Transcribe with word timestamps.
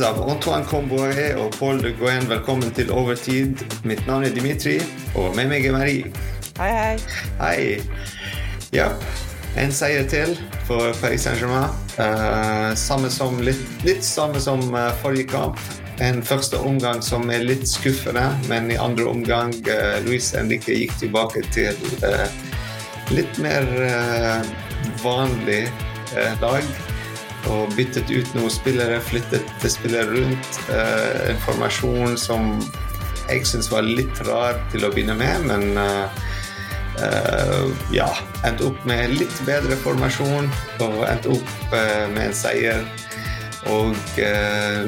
av 0.00 0.30
Antoine 0.30 0.64
Comboiré 0.64 1.34
og 1.36 1.52
Paul 1.58 1.82
de 1.82 1.90
Gouin, 1.98 2.24
velkommen 2.30 2.70
til 2.72 2.88
Overtid. 2.94 3.60
Mitt 3.84 4.00
navn 4.06 4.24
er 4.24 4.32
Dimitri, 4.32 4.78
og 5.18 5.34
med 5.36 5.50
meg 5.50 5.66
er 5.68 5.74
Marie. 5.74 6.12
Hei, 6.56 6.70
hei. 6.72 6.94
Hei. 7.36 7.66
Ja, 8.72 8.86
en 9.60 9.74
seier 9.74 10.06
til 10.08 10.32
for 10.64 10.94
Paris 11.02 11.26
Saint-Germain. 11.26 11.74
Uh, 11.98 12.72
samme 12.78 13.10
som, 13.12 13.36
litt, 13.44 13.60
litt 13.84 14.00
samme 14.06 14.40
som 14.40 14.62
uh, 14.72 14.94
forrige 15.02 15.28
kamp. 15.34 15.60
En 16.00 16.22
første 16.24 16.56
omgang 16.56 17.02
som 17.04 17.28
er 17.28 17.44
litt 17.44 17.66
skuffende, 17.68 18.24
men 18.48 18.70
i 18.72 18.80
andre 18.80 19.10
omgang 19.10 19.52
uh, 19.66 19.98
Luis 20.06 20.30
Henrique 20.32 20.78
gikk 20.78 20.96
tilbake 21.02 21.44
til 21.52 21.76
litt 23.12 23.36
mer 23.44 23.68
vanlig 25.02 25.66
lag 26.40 26.64
og 27.50 27.72
byttet 27.76 28.10
ut 28.12 28.34
noen 28.36 28.52
spillere, 28.52 29.00
flyttet 29.02 29.48
til 29.62 29.72
spillere 29.72 30.10
rundt. 30.12 30.60
Eh, 30.70 31.32
en 31.32 31.40
formasjon 31.46 32.16
som 32.20 32.54
jeg 33.28 33.46
syns 33.48 33.70
var 33.72 33.86
litt 33.86 34.22
rar 34.26 34.60
til 34.72 34.86
å 34.86 34.92
begynne 34.92 35.16
med, 35.18 35.46
men 35.48 35.78
eh, 35.80 36.22
uh, 36.98 37.68
ja. 37.94 38.10
Endte 38.46 38.66
opp 38.68 38.80
med 38.88 39.14
litt 39.14 39.36
bedre 39.46 39.78
formasjon 39.84 40.50
og 40.82 40.98
endte 41.06 41.30
opp 41.30 41.52
med 41.70 42.24
en 42.26 42.34
seier. 42.34 42.82
Og 43.70 43.94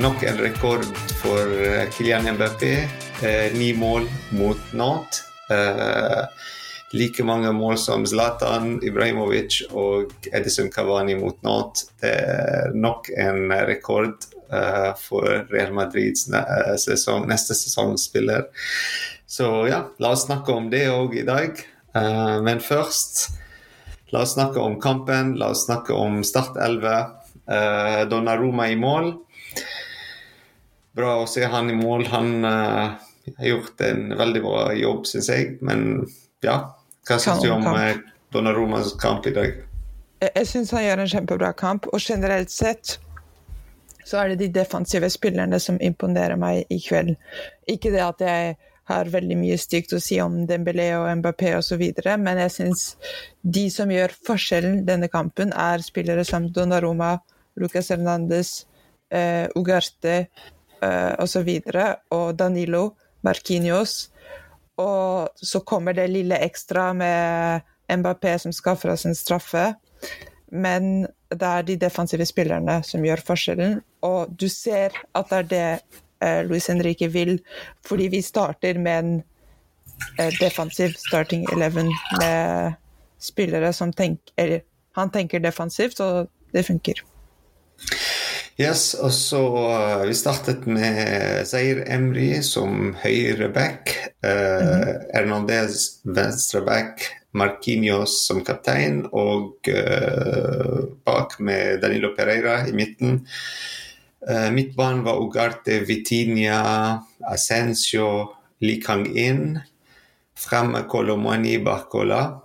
nok 0.02 0.24
en 0.26 0.40
rekord 0.42 0.82
for 1.20 1.52
Kylian 1.94 2.26
Mbappé. 2.34 2.72
ni 3.54 3.70
mål 3.78 4.08
mot 4.34 4.58
Nantes 4.74 5.22
like 6.94 7.24
mange 7.24 7.52
mål 7.52 7.78
som 7.78 8.04
Zlatan 8.06 8.78
Ibrahimovic 8.86 9.62
og 9.74 10.12
Edison 10.32 10.70
Cavani 10.70 11.16
mot 11.18 11.40
Nantes. 11.42 11.88
Det 12.00 12.12
er 12.12 12.74
nok 12.74 13.10
en 13.18 13.50
rekord 13.66 14.26
uh, 14.52 14.92
for 14.98 15.26
Real 15.50 15.74
Madrids 15.74 16.28
uh, 16.30 16.74
sesong, 16.80 17.26
neste 17.30 17.56
sesongspiller. 17.58 18.46
Så 19.26 19.48
ja, 19.66 19.84
la 19.98 20.12
oss 20.14 20.26
snakke 20.28 20.54
om 20.54 20.70
det 20.70 20.86
òg 20.92 21.18
i 21.18 21.26
dag. 21.26 21.58
Uh, 21.96 22.38
men 22.46 22.62
først, 22.62 23.26
la 24.14 24.22
oss 24.22 24.36
snakke 24.38 24.62
om 24.62 24.78
kampen. 24.82 25.34
La 25.40 25.50
oss 25.54 25.66
snakke 25.66 25.96
om 25.98 26.22
Start 26.26 26.58
11. 26.60 27.20
Donnaroma 28.08 28.70
i 28.72 28.76
mål. 28.80 29.10
Bra 30.96 31.18
å 31.20 31.26
se 31.28 31.42
han 31.44 31.68
i 31.68 31.74
mål. 31.76 32.06
Han 32.08 32.30
har 32.46 33.44
gjort 33.44 33.82
en 33.84 34.14
veldig 34.16 34.40
bra 34.46 34.62
jobb, 34.78 35.02
syns 35.10 35.28
jeg. 35.28 35.58
Men 35.60 36.06
ja, 36.40 36.56
hva 37.04 37.18
syns 37.20 37.42
du 37.44 37.50
om 37.52 37.62
Donnarumas 37.62 38.02
Donnarummas 38.32 38.92
kamp 39.00 39.26
i 39.28 39.34
dag? 39.36 39.56
Jeg, 40.22 40.30
jeg 40.30 40.50
syns 40.50 40.72
han 40.74 40.84
gjør 40.86 41.02
en 41.04 41.10
kjempebra 41.12 41.50
kamp, 41.56 41.88
og 41.92 42.00
generelt 42.00 42.52
sett 42.52 42.98
så 44.04 44.20
er 44.20 44.32
det 44.32 44.42
de 44.42 44.52
defensive 44.60 45.08
spillerne 45.12 45.58
som 45.60 45.80
imponerer 45.80 46.36
meg 46.40 46.68
i 46.72 46.78
kveld. 46.82 47.14
Ikke 47.70 47.92
det 47.92 48.02
at 48.04 48.24
jeg 48.24 48.56
har 48.90 49.08
veldig 49.12 49.36
mye 49.40 49.56
stygt 49.60 49.94
å 49.96 50.00
si 50.02 50.18
om 50.20 50.42
Dembélé 50.48 50.90
og 50.98 51.08
Mbappé 51.20 51.54
osv., 51.56 51.80
men 52.20 52.40
jeg 52.44 52.52
syns 52.52 52.82
de 53.40 53.68
som 53.72 53.92
gjør 53.92 54.12
forskjellen 54.26 54.82
denne 54.88 55.08
kampen, 55.12 55.54
er 55.56 55.84
spillere 55.84 56.24
som 56.28 56.50
Donnaruma, 56.52 57.16
Lucas 57.60 57.88
Hernandez, 57.94 58.66
uh, 59.14 59.48
Ugarte 59.56 60.26
uh, 60.82 61.14
osv., 61.24 61.48
og, 61.72 61.80
og 62.12 62.26
Danilo, 62.36 62.90
Marquinhos. 63.24 64.10
Og 64.80 65.28
så 65.36 65.60
kommer 65.60 65.94
det 65.94 66.08
lille 66.10 66.38
ekstra 66.42 66.92
med 66.96 67.62
Mbappé 67.88 68.38
som 68.38 68.52
skaffer 68.52 68.90
oss 68.94 69.04
en 69.06 69.14
straffe. 69.14 69.74
Men 70.50 71.06
det 71.34 71.50
er 71.50 71.66
de 71.66 71.76
defensive 71.80 72.26
spillerne 72.26 72.80
som 72.86 73.04
gjør 73.04 73.22
forskjellen. 73.26 73.78
Og 74.06 74.34
du 74.40 74.48
ser 74.52 74.94
at 75.14 75.30
det 75.30 75.38
er 75.38 75.48
det 75.52 75.68
eh, 76.22 76.42
Luis 76.46 76.68
Henrique 76.70 77.08
vil, 77.10 77.38
fordi 77.86 78.08
vi 78.12 78.22
starter 78.22 78.78
med 78.78 78.98
en 78.98 79.16
eh, 80.18 80.30
defensiv 80.40 80.94
starting 80.98 81.46
eleven 81.52 81.90
med 82.20 82.78
spillere 83.18 83.72
som 83.72 83.92
tenker 83.92 84.60
Han 84.94 85.10
tenker 85.10 85.40
defensivt, 85.42 85.98
og 86.00 86.28
det 86.52 86.62
funker. 86.66 87.00
Yes, 88.54 88.92
og 88.94 89.10
så 89.10 89.40
uh, 89.50 90.04
Vi 90.06 90.14
startet 90.14 90.66
med 90.70 91.42
Zair 91.50 91.80
Emry 91.90 92.38
som 92.46 92.92
høyreback. 93.02 93.90
Uh, 94.22 94.30
mm 94.30 94.70
-hmm. 94.70 95.00
Hernandez 95.14 95.98
venstreback. 96.04 97.02
Marquinhos 97.32 98.26
som 98.26 98.44
kaptein. 98.44 99.06
Og 99.12 99.58
uh, 99.68 100.84
bak 101.04 101.40
med 101.40 101.80
Danilo 101.82 102.14
Pereira 102.16 102.68
i 102.68 102.72
midten. 102.72 103.26
Uh, 104.30 104.52
Midtbanen 104.52 105.04
var 105.04 105.18
Ugarte, 105.18 105.80
Vitinia, 105.80 106.98
Ascencio, 107.26 108.34
Likang 108.60 109.16
In. 109.16 109.58
Fremme 110.36 110.84
Kolomani 110.88 111.58
Barcola. 111.58 112.40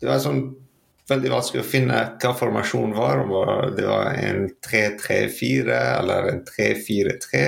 Det 0.00 0.08
var 0.08 0.18
sånn 0.18 0.61
veldig 1.10 1.32
vanskelig 1.32 1.62
å 1.62 1.66
finne 1.66 1.98
hva 2.22 2.32
formasjonen 2.38 2.94
var. 2.96 3.24
Om 3.24 3.74
det 3.76 3.88
var 3.88 4.14
en 4.14 4.46
3-3-4 4.68 5.80
eller 5.98 6.30
en 6.32 6.44
3-4-3 6.46 7.44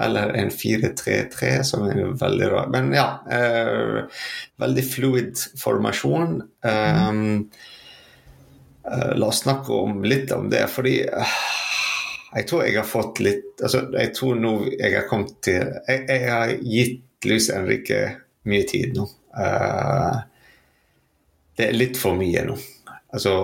eller 0.00 0.28
en 0.28 0.50
4-3-3, 0.52 1.62
som 1.64 1.86
er 1.88 2.02
veldig 2.20 2.48
rar. 2.52 2.68
Men 2.72 2.90
ja, 2.92 3.06
eh, 3.32 4.02
veldig 4.60 4.84
fluid 4.84 5.44
formasjon. 5.56 6.42
Um, 6.66 7.48
uh, 8.84 9.12
la 9.16 9.30
oss 9.30 9.40
snakke 9.46 9.72
om 9.72 10.04
litt 10.04 10.32
om 10.36 10.50
det, 10.52 10.66
fordi 10.68 10.98
uh, 11.08 11.38
jeg 12.36 12.48
tror 12.50 12.66
jeg 12.66 12.76
har 12.76 12.88
fått 12.88 13.22
litt 13.24 13.62
altså, 13.64 13.86
Jeg 13.94 14.12
tror 14.18 14.36
nå 14.36 14.50
jeg 14.74 14.92
har 14.92 15.06
kommet 15.08 15.38
til 15.46 15.62
Jeg, 15.88 16.02
jeg 16.10 16.24
har 16.28 16.50
gitt 16.60 17.24
Luis 17.24 17.46
Henrique 17.54 18.00
mye 18.50 18.66
tid 18.68 18.98
nå. 18.98 19.06
Uh, 19.32 20.20
det 21.56 21.68
er 21.68 21.78
litt 21.78 21.98
for 22.00 22.16
mye 22.18 22.44
nå. 22.46 22.56
Altså, 23.14 23.36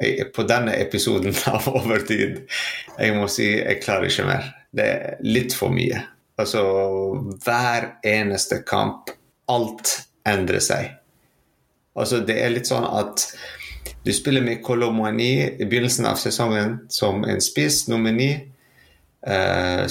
jeg, 0.00 0.30
på 0.34 0.44
denne 0.48 0.76
episoden 0.80 1.34
av 1.54 1.66
Overtid 1.68 2.42
Jeg 2.96 3.16
må 3.16 3.26
si 3.32 3.50
jeg 3.52 3.82
klarer 3.84 4.08
ikke 4.08 4.28
mer. 4.28 4.50
Det 4.70 4.86
er 4.86 5.22
litt 5.26 5.56
for 5.56 5.74
mye. 5.74 6.04
Altså, 6.40 6.62
hver 7.44 7.94
eneste 8.06 8.62
kamp 8.66 9.12
Alt 9.50 9.96
endrer 10.28 10.62
seg. 10.62 10.92
Altså, 11.98 12.20
det 12.22 12.36
er 12.38 12.52
litt 12.54 12.68
sånn 12.70 12.86
at 12.86 13.24
du 14.06 14.12
spiller 14.14 14.44
med 14.44 14.62
Colomani 14.64 15.32
i 15.42 15.66
begynnelsen 15.66 16.06
av 16.06 16.20
sesongen 16.20 16.76
som 16.92 17.24
en 17.26 17.42
spiss, 17.42 17.82
nummer 17.90 18.14
ni, 18.14 18.30
eh, 19.26 19.82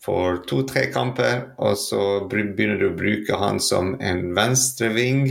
for 0.00 0.40
to-tre 0.48 0.86
kamper, 0.94 1.50
og 1.58 1.74
så 1.76 2.04
begynner 2.30 2.78
du 2.80 2.86
å 2.88 2.96
bruke 2.96 3.36
han 3.36 3.60
som 3.60 3.96
en 4.00 4.30
venstreving 4.36 5.26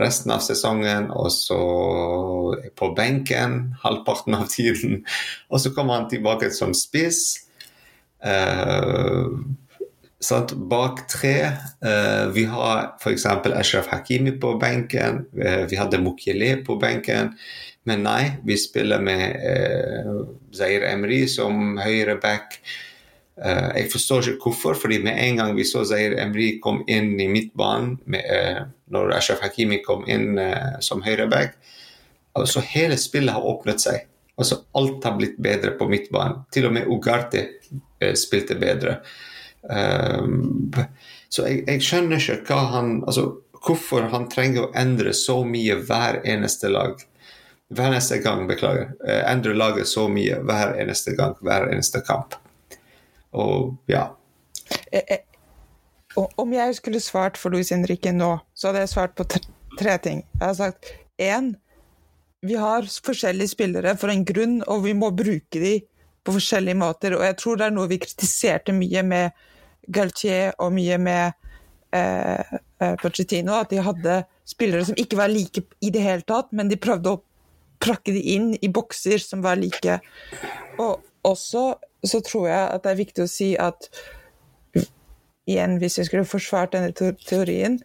resten 0.00 0.32
av 0.34 0.42
sesongen, 0.42 1.10
og 1.14 1.30
så 1.32 1.58
på 2.78 2.90
benken 2.96 3.74
halvparten 3.82 4.36
av 4.38 4.48
tiden. 4.52 5.02
Og 5.52 5.60
så 5.62 5.74
kommer 5.74 6.00
han 6.00 6.08
tilbake 6.10 6.50
som 6.54 6.74
spiss. 6.74 7.44
Uh, 8.24 9.44
Bak 10.70 11.04
tre. 11.12 11.36
Uh, 11.84 12.32
vi 12.34 12.46
har 12.48 12.96
f.eks. 12.96 13.26
Ashraf 13.26 13.90
Hakimi 13.92 14.32
på 14.40 14.56
benken. 14.58 15.26
Uh, 15.36 15.64
vi 15.70 15.78
hadde 15.78 16.00
Mukhele 16.02 16.56
på 16.66 16.78
benken. 16.80 17.34
Men 17.84 18.02
nei, 18.06 18.32
vi 18.48 18.56
spiller 18.56 19.02
med 19.04 19.36
Zair 20.56 20.86
Emri 20.88 21.26
som 21.28 21.76
høyre 21.76 22.16
back. 22.16 22.56
Uh, 22.56 22.93
jeg 23.34 23.90
forstår 23.90 24.28
ikke 24.30 24.46
hvorfor, 24.48 24.76
fordi 24.78 25.00
med 25.02 25.18
en 25.18 25.40
gang 25.40 25.54
vi 25.56 25.66
så 25.66 25.82
Zair 25.88 26.14
Emri 26.22 26.52
kom 26.62 26.84
inn 26.86 27.16
i 27.18 27.26
midtbanen, 27.30 27.96
med, 28.06 28.26
uh, 28.30 28.66
når 28.94 29.16
Ashraf 29.16 29.42
Hakimi 29.42 29.80
kom 29.82 30.04
inn 30.06 30.38
uh, 30.38 30.76
som 30.84 31.02
høyreback, 31.02 31.56
altså 32.38 32.62
hele 32.70 32.98
spillet 33.00 33.34
har 33.34 33.46
åpnet 33.46 33.82
seg. 33.82 34.04
Altså 34.38 34.60
Alt 34.78 35.06
har 35.06 35.16
blitt 35.18 35.38
bedre 35.42 35.74
på 35.78 35.88
midtbanen. 35.90 36.44
Til 36.54 36.68
og 36.68 36.74
med 36.74 36.90
Ugarte 36.90 37.44
spilte 38.18 38.56
bedre. 38.58 38.96
så 41.30 41.44
jeg, 41.46 41.60
jeg, 41.68 41.82
skjønner 41.86 42.18
ikke 42.18 42.42
hva 42.50 42.64
han, 42.72 42.96
altså, 43.06 43.28
hvorfor 43.64 44.10
han 44.10 44.26
trenger 44.32 44.66
å 44.66 44.72
endre 44.74 45.14
så 45.14 45.38
mye 45.46 45.78
hver 45.86 46.18
eneste 46.26 46.72
lag. 46.74 46.98
Hver 47.70 47.94
eneste 47.94 48.18
gang, 48.26 48.48
beklager. 48.50 48.90
endre 49.06 49.54
laget 49.54 49.86
så 49.88 50.08
mye 50.10 50.42
hver 50.42 50.74
eneste 50.82 51.14
gang, 51.14 51.38
hver 51.38 51.70
eneste 51.70 52.02
kamp. 52.02 52.34
Og 53.34 53.74
ja. 53.90 54.08
Eh, 54.92 55.02
eh, 55.02 55.22
om 56.14 56.52
jeg 56.54 56.76
skulle 56.78 57.02
svart 57.02 57.38
for 57.40 57.54
Louis 57.54 57.70
Henrique 57.74 58.12
nå, 58.14 58.36
så 58.54 58.70
hadde 58.70 58.84
jeg 58.84 58.92
svart 58.94 59.16
på 59.18 59.26
tre 59.78 59.98
ting. 60.02 60.22
Jeg 60.38 60.46
har 60.46 60.58
sagt 60.58 60.94
én 61.18 61.54
Vi 62.44 62.58
har 62.60 62.84
forskjellige 62.84 63.54
spillere 63.54 63.94
for 63.96 64.12
en 64.12 64.24
grunn, 64.24 64.58
og 64.68 64.82
vi 64.84 64.92
må 64.92 65.08
bruke 65.16 65.60
dem 65.62 65.86
på 66.24 66.34
forskjellige 66.36 66.76
måter. 66.76 67.14
Og 67.16 67.24
jeg 67.24 67.36
tror 67.40 67.56
det 67.56 67.66
er 67.66 67.72
noe 67.72 67.88
vi 67.88 67.96
kritiserte 68.02 68.74
mye 68.76 69.00
med 69.02 69.46
Galtier 69.88 70.52
og 70.60 70.74
mye 70.76 70.98
med 71.00 71.32
eh, 71.96 72.52
eh 72.80 72.94
Pochettino, 73.00 73.56
at 73.56 73.72
de 73.72 73.80
hadde 73.80 74.18
spillere 74.44 74.84
som 74.84 74.98
ikke 75.00 75.16
var 75.16 75.32
like 75.32 75.64
i 75.80 75.90
det 75.90 76.04
hele 76.04 76.24
tatt, 76.28 76.52
men 76.52 76.68
de 76.68 76.76
prøvde 76.76 77.14
å 77.14 77.22
prakke 77.80 78.12
de 78.12 78.20
inn 78.36 78.52
i 78.60 78.68
bokser 78.68 79.18
som 79.24 79.40
var 79.44 79.56
like. 79.56 79.98
Og 80.78 81.00
også 81.24 81.64
så 82.04 82.20
tror 82.24 82.48
jeg 82.50 82.68
at 82.76 82.84
det 82.84 82.92
er 82.92 83.00
viktig 83.00 83.24
å 83.24 83.30
si 83.30 83.54
at 83.60 83.88
igjen, 85.48 85.78
hvis 85.80 85.98
jeg 85.98 86.08
skulle 86.08 86.28
forsvart 86.28 86.72
denne 86.72 86.92
teorien, 86.94 87.78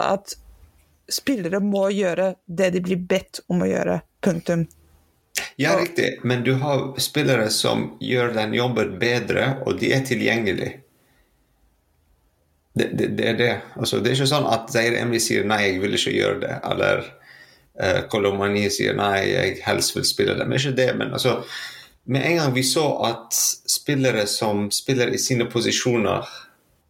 at 0.00 0.36
spillere 1.08 1.60
må 1.64 1.88
gjøre 1.94 2.34
det 2.46 2.72
de 2.74 2.82
blir 2.84 3.00
bedt 3.10 3.40
om 3.48 3.64
å 3.64 3.70
gjøre. 3.70 4.02
Punktum. 4.24 4.66
Ja, 5.60 5.76
riktig, 5.78 6.18
men 6.26 6.42
du 6.46 6.56
har 6.58 6.92
spillere 7.00 7.48
som 7.54 7.92
gjør 8.02 8.32
den 8.34 8.54
jobben 8.56 8.96
bedre, 8.98 9.60
og 9.66 9.78
de 9.80 9.92
er 9.94 10.04
tilgjengelige. 10.06 10.80
Det, 12.78 12.90
det, 12.98 13.06
det, 13.18 13.24
er 13.26 13.38
det. 13.38 13.52
Altså, 13.78 13.98
det 14.02 14.12
er 14.12 14.18
ikke 14.18 14.30
sånn 14.30 14.46
at 14.50 14.68
Zaire 14.70 15.00
Emry 15.02 15.18
sier 15.22 15.46
'nei, 15.46 15.62
jeg 15.64 15.80
vil 15.82 15.96
ikke 15.98 16.14
gjøre 16.14 16.40
det', 16.44 16.58
eller 16.70 17.02
uh, 17.82 18.00
Kolomani 18.10 18.68
sier 18.70 18.94
'nei, 18.94 19.16
jeg 19.32 19.56
helst 19.66 19.96
vil 19.96 20.06
spille 20.06 20.36
det'. 20.38 20.46
Men 20.46 20.60
ikke 20.60 20.76
det. 20.78 20.88
Men 20.98 21.16
altså, 21.18 21.40
med 22.08 22.24
en 22.24 22.36
gang 22.40 22.52
vi 22.56 22.62
så 22.64 22.84
at 23.04 23.36
spillere 23.68 24.24
som 24.26 24.70
spiller 24.72 25.12
i 25.12 25.18
sine 25.20 25.44
posisjoner 25.50 26.28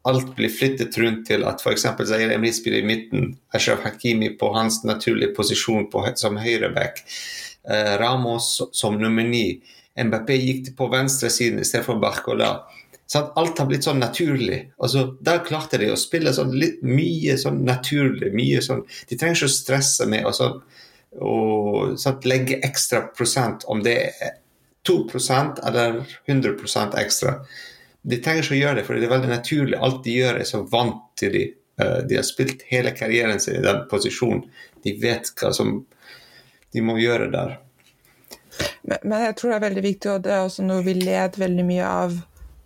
alt 0.09 0.37
blir 0.37 0.53
flyttet 0.53 0.99
rundt 0.99 1.27
til 1.29 1.45
at 1.45 1.61
f.eks. 1.61 1.85
Zaire 2.09 2.37
Emri 2.37 2.53
spiller 2.55 2.81
i 2.81 2.87
midten, 2.87 3.33
Ashraf 3.55 3.83
Hakimi 3.85 4.31
på 4.39 4.53
hans 4.55 4.81
naturlige 4.87 5.35
posisjon 5.37 5.89
på, 5.93 6.05
som 6.17 6.39
høyreback, 6.41 7.03
eh, 7.69 7.95
Ramos 8.01 8.55
som 8.73 8.97
nummer 9.01 9.27
ni, 9.27 9.61
MBP 9.99 10.35
gikk 10.39 10.73
på 10.79 10.89
venstresiden 10.93 11.61
istedenfor 11.61 11.99
Barcola. 12.01 12.53
Sånn, 13.11 13.33
alt 13.41 13.59
har 13.59 13.67
blitt 13.67 13.87
sånn 13.89 14.01
naturlig. 14.01 14.61
Altså, 14.79 15.09
da 15.25 15.39
klarte 15.45 15.81
de 15.81 15.91
å 15.91 15.99
spille 15.99 16.33
sånn 16.37 16.53
litt 16.55 16.83
mye 16.87 17.35
sånn 17.41 17.65
naturlig. 17.67 18.31
mye 18.37 18.63
sånn, 18.63 18.85
De 19.09 19.17
trenger 19.17 19.43
ikke 19.43 19.51
å 19.51 19.57
stresse 19.57 20.07
med 20.07 20.29
å 20.29 20.33
sånn, 20.37 20.61
sånn, 21.99 22.21
legge 22.25 22.61
ekstra 22.63 23.09
prosent, 23.17 23.65
om 23.67 23.83
det 23.83 23.97
er 24.21 24.37
2% 24.89 25.61
eller 25.69 26.01
100 26.27 27.01
ekstra. 27.03 27.35
De 28.03 28.19
trenger 28.23 28.45
ikke 28.45 28.57
å 28.57 28.61
gjøre 28.63 28.81
det, 28.81 28.85
for 28.87 28.97
det 28.97 29.09
er 29.09 29.15
veldig 29.15 29.31
naturlig. 29.31 29.79
Alt 29.79 30.03
de 30.05 30.17
gjør, 30.17 30.41
er 30.41 30.49
så 30.49 30.63
vant 30.73 31.05
til 31.19 31.35
de. 31.35 31.45
Eh, 31.81 31.99
de 32.09 32.19
har 32.19 32.27
spilt 32.27 32.65
hele 32.71 32.95
karrieren 32.97 33.41
sin 33.41 33.59
i 33.59 33.65
den 33.65 33.85
posisjonen. 33.91 34.45
De 34.85 34.95
vet 35.03 35.33
hva 35.41 35.53
som 35.55 35.83
de 36.73 36.85
må 36.85 36.99
gjøre 37.01 37.31
der. 37.35 37.59
Men, 38.83 38.99
men 39.05 39.27
jeg 39.29 39.37
tror 39.39 39.53
det 39.53 39.59
er 39.59 39.67
veldig 39.69 39.85
viktig, 39.85 40.11
og 40.13 40.25
det 40.25 40.35
er 40.35 40.47
også 40.47 40.65
noe 40.67 40.85
vi 40.87 40.97
led 40.99 41.39
veldig 41.39 41.67
mye 41.69 41.93
av 42.07 42.19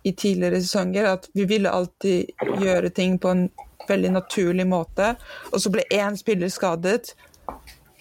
i 0.03 0.11
tidligere 0.19 0.59
sesonger, 0.61 1.07
at 1.07 1.29
vi 1.33 1.45
ville 1.47 1.71
alltid 1.71 2.33
gjøre 2.59 2.89
ting 2.95 3.19
på 3.23 3.31
en 3.31 3.45
veldig 3.87 4.11
naturlig 4.17 4.65
måte. 4.67 5.13
Og 5.51 5.61
så 5.63 5.71
ble 5.71 5.85
én 5.91 6.17
spiller 6.19 6.51
skadet, 6.51 7.13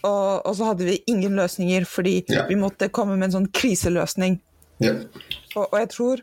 og, 0.02 0.42
og, 0.46 0.52
så 0.58 0.72
hadde 0.72 0.88
vi 0.88 0.98
ingen 1.10 1.36
løsninger 1.38 1.86
fordi 1.88 2.16
ja. 2.30 2.46
vi 2.48 2.58
måtte 2.58 2.90
komme 2.94 3.16
med 3.16 3.30
en 3.30 3.36
sånn 3.38 3.48
kriseløsning. 3.54 4.40
Ja. 4.82 4.96
Og, 5.54 5.64
og, 5.68 5.78
jeg 5.78 5.90
tror 5.94 6.22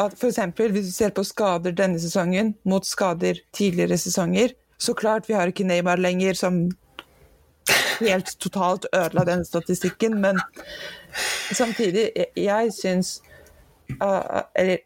at 0.00 0.16
f.eks. 0.16 0.40
hvis 0.58 0.88
du 0.88 0.94
ser 0.94 1.14
på 1.14 1.24
skader 1.26 1.74
denne 1.76 2.00
sesongen 2.00 2.54
mot 2.68 2.86
skader 2.88 3.38
tidligere 3.56 3.98
sesonger, 4.00 4.54
så 4.80 4.94
klart 4.96 5.28
vi 5.28 5.36
har 5.36 5.50
ikke 5.50 5.66
Neymar 5.68 6.00
lenger 6.00 6.38
som 6.38 6.62
helt 8.00 8.32
totalt 8.40 8.86
ødela 8.96 9.26
den 9.28 9.44
statistikken, 9.44 10.16
men 10.20 10.40
samtidig, 11.52 12.08
jeg, 12.16 12.30
jeg 12.36 12.72
syns 12.72 13.18
uh, 14.00 14.40
Eller 14.56 14.80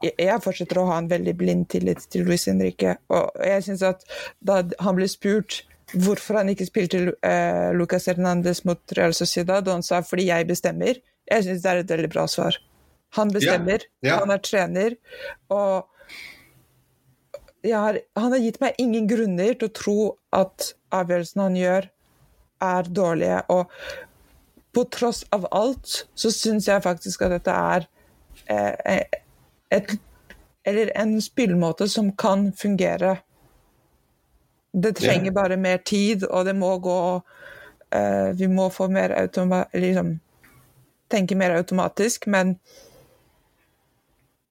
jeg 0.00 0.40
fortsetter 0.40 0.78
å 0.80 0.86
ha 0.88 1.00
en 1.00 1.10
veldig 1.10 1.34
blind 1.36 1.66
tillit 1.72 2.06
til 2.08 2.24
Luis 2.24 2.46
Henrique, 2.48 2.94
og 3.12 3.34
jeg 3.44 3.66
syns 3.66 3.82
at 3.84 4.06
da 4.40 4.62
han 4.80 4.96
ble 4.96 5.08
spurt 5.10 5.60
hvorfor 5.92 6.40
han 6.40 6.50
ikke 6.52 6.68
spilte 6.68 7.02
uh, 7.10 7.70
Lucas 7.76 8.06
Hernandez 8.10 8.64
mot 8.68 8.96
Real 8.96 9.14
Sociedad, 9.16 9.66
og 9.68 9.80
han 9.80 9.86
sa 9.86 10.00
'fordi 10.02 10.26
jeg 10.28 10.48
bestemmer', 10.48 11.00
jeg 11.30 11.44
syns 11.44 11.62
det 11.62 11.70
er 11.70 11.82
et 11.82 11.90
veldig 11.90 12.10
bra 12.10 12.26
svar. 12.26 12.56
Han 13.18 13.32
bestemmer, 13.32 13.82
ja. 14.02 14.08
Ja. 14.08 14.18
han 14.18 14.30
er 14.30 14.38
trener, 14.38 14.94
og 15.50 15.88
har, 17.64 17.98
han 18.16 18.32
har 18.32 18.38
gitt 18.38 18.60
meg 18.60 18.78
ingen 18.78 19.08
grunner 19.10 19.54
til 19.54 19.68
å 19.68 19.74
tro 19.74 19.98
at 20.32 20.72
avgjørelsene 20.94 21.48
han 21.48 21.58
gjør, 21.58 21.88
er 22.60 22.82
dårlige. 22.82 23.40
Og 23.48 23.70
på 24.76 24.84
tross 24.94 25.24
av 25.34 25.48
alt 25.50 26.04
så 26.14 26.30
syns 26.34 26.68
jeg 26.70 26.84
faktisk 26.84 27.26
at 27.26 27.34
dette 27.38 27.56
er 27.56 27.88
eh, 28.46 29.04
et 29.70 29.98
Eller 30.64 30.90
en 30.94 31.14
spillmåte 31.24 31.86
som 31.88 32.10
kan 32.20 32.50
fungere. 32.52 33.14
Det 34.72 34.92
trenger 35.00 35.34
bare 35.34 35.56
mer 35.58 35.80
tid, 35.82 36.24
og 36.24 36.44
det 36.46 36.54
må 36.54 36.76
gå 36.78 36.98
uh, 37.18 38.30
Vi 38.38 38.48
må 38.48 38.68
få 38.70 38.86
mer 38.92 39.14
automa 39.18 39.64
liksom, 39.74 40.18
tenke 41.10 41.34
mer 41.34 41.56
automatisk, 41.58 42.28
men 42.30 42.54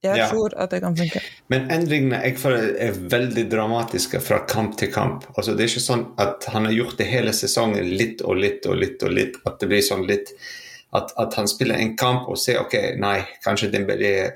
jeg 0.01 0.16
ja. 0.16 0.30
tror 0.31 0.54
at 0.56 0.71
det 0.71 0.80
kan 0.80 0.95
funke. 0.95 1.21
Men 1.51 1.66
endringene 1.75 2.21
jeg 2.24 2.38
føler 2.39 2.69
er 2.80 3.00
veldig 3.12 3.44
dramatiske 3.51 4.21
fra 4.24 4.42
kamp 4.48 4.77
til 4.80 4.92
kamp. 4.94 5.25
Altså, 5.36 5.56
det 5.56 5.66
er 5.66 5.71
ikke 5.74 5.83
sånn 5.83 6.06
at 6.24 6.48
han 6.54 6.69
har 6.69 6.75
gjort 6.75 7.00
det 7.01 7.07
hele 7.10 7.33
sesongen 7.36 7.89
litt 8.00 8.24
og 8.24 8.39
litt 8.39 8.68
og 8.69 8.80
litt 8.80 9.04
og 9.04 9.12
litt. 9.15 9.39
At 9.44 9.60
det 9.60 9.68
blir 9.72 9.83
sånn 9.86 10.07
litt 10.07 10.36
At, 10.89 11.12
at 11.22 11.36
han 11.38 11.45
spiller 11.45 11.77
en 11.77 11.92
kamp 12.00 12.31
og 12.33 12.38
ser 12.42 12.63
OK, 12.63 12.74
nei, 12.98 13.19
kanskje 13.44 13.68
Dembélé 13.69 14.31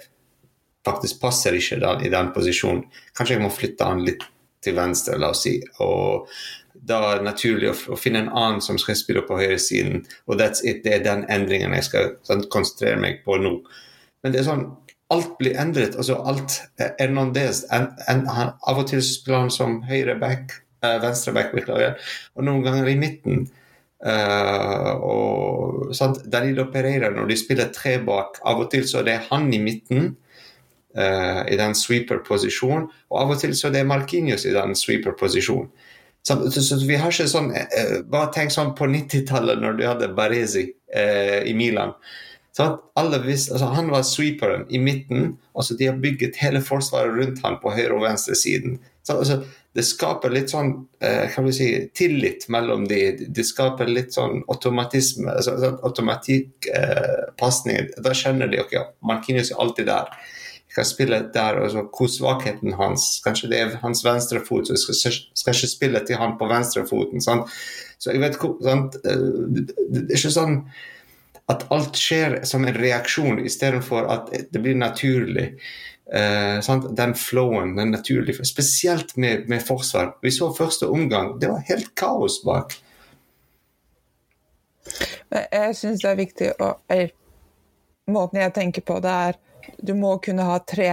faktisk 0.85 1.17
passer 1.23 1.55
ikke 1.57 1.79
da, 1.81 1.95
i 1.97 2.11
den 2.13 2.29
posisjonen. 2.35 2.83
Kanskje 3.17 3.39
jeg 3.39 3.41
må 3.41 3.49
flytte 3.49 3.87
han 3.87 4.03
litt 4.05 4.21
til 4.63 4.77
venstre, 4.77 5.19
la 5.21 5.31
oss 5.33 5.43
si. 5.45 5.57
Og 5.83 6.29
da 6.73 6.99
er 7.11 7.21
det 7.21 7.27
naturlig 7.29 7.71
å, 7.71 7.75
å 7.93 7.99
finne 7.99 8.23
en 8.23 8.31
annen 8.31 8.61
som 8.65 8.79
skal 8.81 8.97
spille 8.99 9.23
på 9.27 9.37
høyresiden. 9.39 10.03
Og 10.27 10.39
that's 10.39 10.63
it. 10.65 10.83
Det 10.85 10.97
er 10.97 11.05
den 11.05 11.25
endringen 11.31 11.75
jeg 11.77 11.87
skal 11.89 12.15
sånn, 12.27 12.47
konsentrere 12.53 12.99
meg 13.01 13.21
på 13.27 13.37
nå. 13.41 13.57
Men 14.23 14.33
det 14.33 14.41
er 14.41 14.49
sånn 14.49 14.67
alt 15.13 15.35
blir 15.37 15.57
endret. 15.59 15.95
altså 15.95 16.17
alt 16.25 16.61
Hernandez 16.99 17.63
en, 17.71 17.89
en, 18.09 18.23
Av 18.29 18.79
og 18.79 18.87
til 18.89 19.03
spiller 19.05 19.45
han 19.45 19.53
som 19.53 19.81
høyre 19.87 20.15
back, 20.21 20.55
uh, 20.85 20.97
venstre 21.03 21.35
back, 21.35 21.53
beklager, 21.55 21.99
og 22.35 22.47
noen 22.47 22.63
ganger 22.65 22.89
i 22.89 22.97
midten. 22.99 23.45
Uh, 24.03 24.91
og 24.99 25.93
sant? 25.95 26.23
Danilo 26.27 26.65
Pereira, 26.71 27.11
når 27.13 27.29
de 27.29 27.39
spiller 27.39 27.71
tre 27.75 27.97
bak, 28.03 28.41
av 28.43 28.65
og 28.65 28.71
til 28.73 28.87
så 28.89 29.01
er 29.01 29.09
det 29.11 29.19
han 29.29 29.47
i 29.53 29.61
midten. 29.63 30.13
Uh, 30.93 31.41
I 31.49 31.57
den 31.57 31.73
sweeper-posisjonen, 31.73 32.83
og 33.09 33.17
av 33.17 33.31
og 33.33 33.39
til 33.41 33.55
så 33.57 33.69
er 33.69 33.79
det 33.79 33.87
Markinius 33.89 34.45
i 34.45 34.53
den 34.53 34.75
sweeper-posisjonen. 34.77 35.71
Så, 36.23 36.37
så, 36.53 36.61
så, 36.63 36.77
vi 36.87 36.95
har 36.95 37.11
ikke 37.11 37.25
sånn 37.27 37.49
uh, 37.51 37.95
Bare 38.07 38.29
tenk 38.31 38.53
sånn 38.53 38.75
på 38.77 38.85
90-tallet, 38.87 39.59
når 39.59 39.79
du 39.79 39.83
hadde 39.89 40.13
Baresi 40.15 40.69
i 40.93 41.55
Milan. 41.57 41.95
Så 42.53 42.67
visste, 43.25 43.55
altså 43.55 43.71
han 43.73 43.87
var 43.89 44.03
sweeperen 44.05 44.67
i 44.69 44.77
midten. 44.77 45.39
altså 45.57 45.73
De 45.73 45.87
har 45.89 45.97
bygget 45.97 46.37
hele 46.37 46.61
forsvaret 46.61 47.15
rundt 47.17 47.41
han 47.41 47.57
på 47.63 47.71
høyre- 47.73 47.95
og 47.95 48.03
venstresiden. 48.05 48.77
Så 49.03 49.17
altså, 49.17 49.39
det 49.73 49.83
skaper 49.87 50.29
litt 50.29 50.51
sånn 50.53 50.69
eh, 51.01 51.25
kan 51.33 51.47
vi 51.47 51.53
si, 51.57 51.67
tillit 51.97 52.45
mellom 52.53 52.85
de. 52.87 52.99
Det 53.33 53.45
skaper 53.47 53.89
litt 53.89 54.13
sånn 54.13 54.43
automatisme, 54.53 55.33
altså, 55.33 55.57
sånn 55.63 55.79
automatikkpasning. 55.81 57.79
Eh, 57.81 58.01
da 58.05 58.13
skjønner 58.15 58.51
de 58.51 58.61
ok, 58.61 58.77
Markinius 59.09 59.51
er 59.51 59.61
alltid 59.63 59.89
der. 59.89 60.13
Kan 60.73 60.85
spille 60.85 61.19
der, 61.33 61.59
altså 61.61 61.83
Hvor 61.93 62.09
svakheten 62.09 62.73
hans 62.79 63.21
Kanskje 63.25 63.49
det 63.51 63.59
er 63.61 63.75
hans 63.83 64.01
venstre 64.05 64.41
fot, 64.41 64.67
så 64.67 64.73
jeg 64.73 64.97
skal, 64.97 65.19
skal 65.37 65.57
ikke 65.57 65.69
spille 65.69 66.01
til 66.07 66.17
han 66.17 66.37
på 66.39 66.49
venstrefoten. 66.49 67.21
Sånn. 67.21 67.45
Så 68.01 68.11
jeg 68.11 68.23
vet 68.23 68.39
sant? 68.65 68.97
Det 69.03 70.03
er 70.03 70.17
ikke 70.17 70.33
sånn 70.33 70.57
at 71.51 71.65
alt 71.75 71.97
skjer 71.99 72.37
som 72.47 72.63
en 72.63 72.77
reaksjon 72.77 73.41
istedenfor 73.43 74.07
at 74.11 74.31
det 74.31 74.61
blir 74.63 74.77
naturlig. 74.79 75.53
Uh, 76.03 76.59
den 76.93 77.13
flowen, 77.15 77.77
den 77.77 77.93
naturlige 77.95 78.43
Spesielt 78.45 79.15
med, 79.17 79.47
med, 79.49 79.63
forsvar. 79.63 80.17
Vi 80.21 80.31
så 80.31 80.49
første 80.53 80.89
omgang, 80.91 81.37
det 81.41 81.49
var 81.49 81.63
helt 81.69 81.93
kaos 81.95 82.41
bak. 82.45 82.75
Jeg 85.31 85.75
syns 85.79 86.03
det 86.03 86.09
er 86.11 86.19
viktig 86.19 86.49
å 86.61 86.73
Måten 88.11 88.41
jeg 88.41 88.51
tenker 88.51 88.83
på 88.83 88.97
det, 88.99 89.11
er 89.29 89.37
du 89.77 89.93
må 89.97 90.17
kunne 90.23 90.47
ha 90.47 90.57
tre 90.59 90.89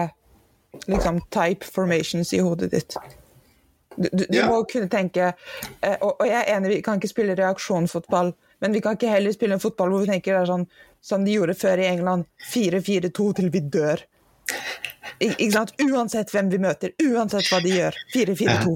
liksom, 0.86 1.22
type 1.32 1.66
formations 1.66 2.32
i 2.36 2.42
hodet 2.44 2.70
ditt. 2.74 2.96
Du, 3.96 4.08
du, 4.12 4.24
du 4.28 4.38
ja. 4.38 4.46
må 4.46 4.62
kunne 4.70 4.86
tenke 4.88 5.32
uh, 5.32 5.96
og, 5.98 6.12
og, 6.20 6.26
jeg 6.28 6.38
er 6.38 6.52
enig, 6.54 6.76
vi 6.76 6.82
kan 6.86 7.00
ikke 7.00 7.10
spille 7.10 7.34
reaksjonsfotball 7.36 8.30
men 8.60 8.72
vi 8.72 8.80
kan 8.80 8.96
ikke 8.96 9.08
heller 9.08 9.32
spille 9.32 9.56
en 9.56 9.62
fotball 9.62 9.92
hvor 9.92 10.04
vi 10.04 10.12
tenker 10.12 10.36
det 10.36 10.42
er 10.42 10.50
sånn 10.50 10.66
som 11.00 11.24
de 11.24 11.32
gjorde 11.32 11.56
før 11.56 11.80
i 11.80 11.88
England, 11.88 12.26
4-4-2 12.52 13.28
til 13.38 13.48
vi 13.52 13.62
dør. 13.72 14.02
Ik 15.20 15.32
ikke 15.32 15.54
sant? 15.54 15.72
Uansett 15.80 16.32
hvem 16.34 16.50
vi 16.52 16.60
møter, 16.60 16.92
uansett 17.00 17.48
hva 17.48 17.60
de 17.64 17.72
gjør. 17.72 17.96
4-4-2 18.12 18.74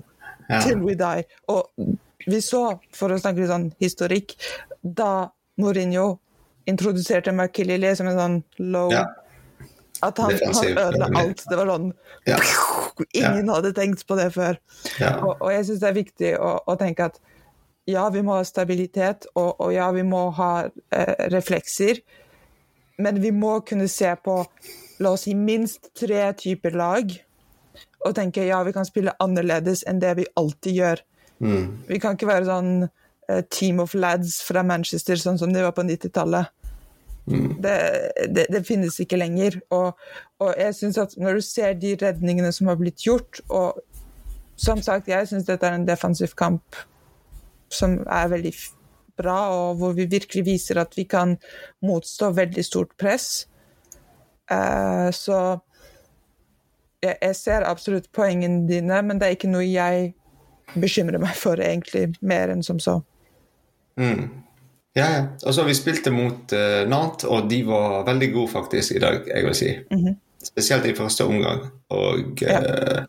ja. 0.49 0.61
til 0.65 0.81
we 0.81 0.97
die. 0.97 1.27
Og 1.53 1.91
vi 2.25 2.41
så, 2.45 2.63
for 2.97 3.13
å 3.13 3.21
snakke 3.21 3.43
litt 3.43 3.53
sånn 3.53 3.69
historikk, 3.83 4.33
da 4.81 5.29
Mourinho 5.61 6.15
introduserte 6.69 7.35
Makilili 7.37 7.93
som 7.97 8.09
en 8.09 8.21
sånn 8.23 8.41
low 8.73 8.89
ja. 8.95 9.05
At 10.05 10.21
han, 10.23 10.35
han 10.37 10.81
ødela 10.85 11.11
alt. 11.21 11.45
Det 11.49 11.59
var 11.59 11.71
sånn 11.73 11.93
ja. 12.29 12.41
Ingen 13.17 13.51
hadde 13.51 13.73
tenkt 13.77 14.05
på 14.07 14.19
det 14.19 14.31
før. 14.35 14.59
Og, 15.21 15.31
og, 15.35 15.49
jeg 15.53 15.69
syns 15.69 15.83
det 15.83 15.89
er 15.91 15.97
viktig 15.97 16.35
å, 16.39 16.51
å 16.71 16.77
tenke 16.81 17.09
at 17.11 17.21
ja, 17.91 18.07
vi 18.13 18.23
må 18.25 18.39
ha 18.39 18.45
stabilitet, 18.49 19.27
og, 19.37 19.59
og 19.61 19.73
ja, 19.75 19.91
vi 19.93 20.05
må 20.09 20.29
ha 20.39 20.53
eh, 20.65 21.15
reflekser. 21.33 22.01
Men 22.97 23.19
vi 23.21 23.33
må 23.35 23.59
kunne 23.67 23.91
se 23.93 24.09
på 24.25 24.39
la 25.03 25.13
oss 25.13 25.27
si, 25.27 25.35
minst 25.35 25.91
tre 25.99 26.29
typer 26.39 26.77
lag, 26.79 27.11
og 28.05 28.15
tenke 28.17 28.47
ja, 28.47 28.63
vi 28.65 28.73
kan 28.77 28.87
spille 28.87 29.15
annerledes 29.23 29.83
enn 29.89 30.01
det 30.01 30.15
vi 30.21 30.29
alltid 30.39 30.81
gjør. 30.81 31.03
Mm. 31.45 31.65
Vi 31.89 32.01
kan 32.01 32.17
ikke 32.17 32.31
være 32.31 32.49
sånn 32.49 32.73
eh, 32.87 33.43
team 33.51 33.83
of 33.85 33.97
lads 33.99 34.39
fra 34.47 34.65
Manchester, 34.67 35.19
sånn 35.21 35.41
som 35.41 35.53
det 35.53 35.65
var 35.67 35.75
på 35.77 35.85
90-tallet. 35.85 36.53
Det, 37.27 37.75
det, 38.37 38.47
det 38.53 38.63
finnes 38.69 38.99
ikke 39.01 39.17
lenger. 39.17 39.59
Og, 39.73 39.99
og 40.43 40.55
jeg 40.61 40.75
synes 40.75 40.99
at 41.01 41.17
når 41.17 41.39
du 41.39 41.45
ser 41.47 41.77
de 41.81 41.95
redningene 42.03 42.53
som 42.53 42.69
har 42.69 42.79
blitt 42.81 43.01
gjort, 43.05 43.41
og 43.49 43.81
som 44.61 44.83
sagt, 44.83 45.09
jeg 45.09 45.29
syns 45.29 45.49
dette 45.49 45.67
er 45.67 45.79
en 45.79 45.89
defensiv 45.89 46.37
kamp 46.39 46.77
som 47.73 47.99
er 48.07 48.31
veldig 48.31 48.53
bra, 49.19 49.39
og 49.51 49.81
hvor 49.81 49.95
vi 49.97 50.07
virkelig 50.11 50.45
viser 50.47 50.79
at 50.83 50.95
vi 50.97 51.07
kan 51.09 51.37
motstå 51.83 52.31
veldig 52.37 52.65
stort 52.65 52.93
press. 53.01 53.47
Uh, 54.51 55.11
så 55.15 55.39
jeg, 57.03 57.17
jeg 57.23 57.37
ser 57.37 57.67
absolutt 57.67 58.11
poengene 58.13 58.69
dine, 58.69 59.01
men 59.03 59.21
det 59.21 59.27
er 59.27 59.39
ikke 59.39 59.53
noe 59.53 59.65
jeg 59.67 60.13
bekymrer 60.75 61.21
meg 61.23 61.37
for, 61.39 61.61
egentlig, 61.61 62.15
mer 62.25 62.53
enn 62.53 62.65
som 62.65 62.81
så. 62.83 63.01
Mm. 64.01 64.29
Ja, 64.95 65.07
ja. 65.11 65.23
Altså, 65.43 65.65
vi 65.67 65.75
spilte 65.75 66.13
mot 66.15 66.53
uh, 66.55 66.85
Nant, 66.89 67.25
og 67.27 67.49
de 67.51 67.63
var 67.67 68.05
veldig 68.07 68.29
gode 68.35 68.53
faktisk 68.53 68.95
i 68.95 69.03
dag, 69.03 69.25
jeg 69.27 69.49
vil 69.49 69.57
si. 69.59 69.73
Spesielt 70.45 70.87
i 70.87 70.95
første 70.95 71.27
omgang. 71.27 71.67
Og 71.91 72.43
Ja. 72.43 72.61
uh, 72.61 73.05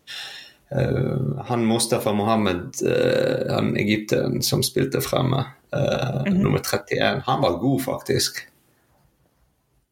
eh, 0.71 1.45
han 1.45 1.65
Mustafa 1.65 2.13
Mohammed, 2.13 2.81
eh, 2.81 3.53
han 3.53 3.77
egypteren 3.77 4.41
som 4.41 4.63
spilte 4.63 5.01
fremme, 5.01 5.45
eh, 5.73 6.33
nummer 6.33 6.59
31, 6.59 7.21
han 7.25 7.41
var 7.41 7.57
god, 7.59 7.81
faktisk. 7.81 8.39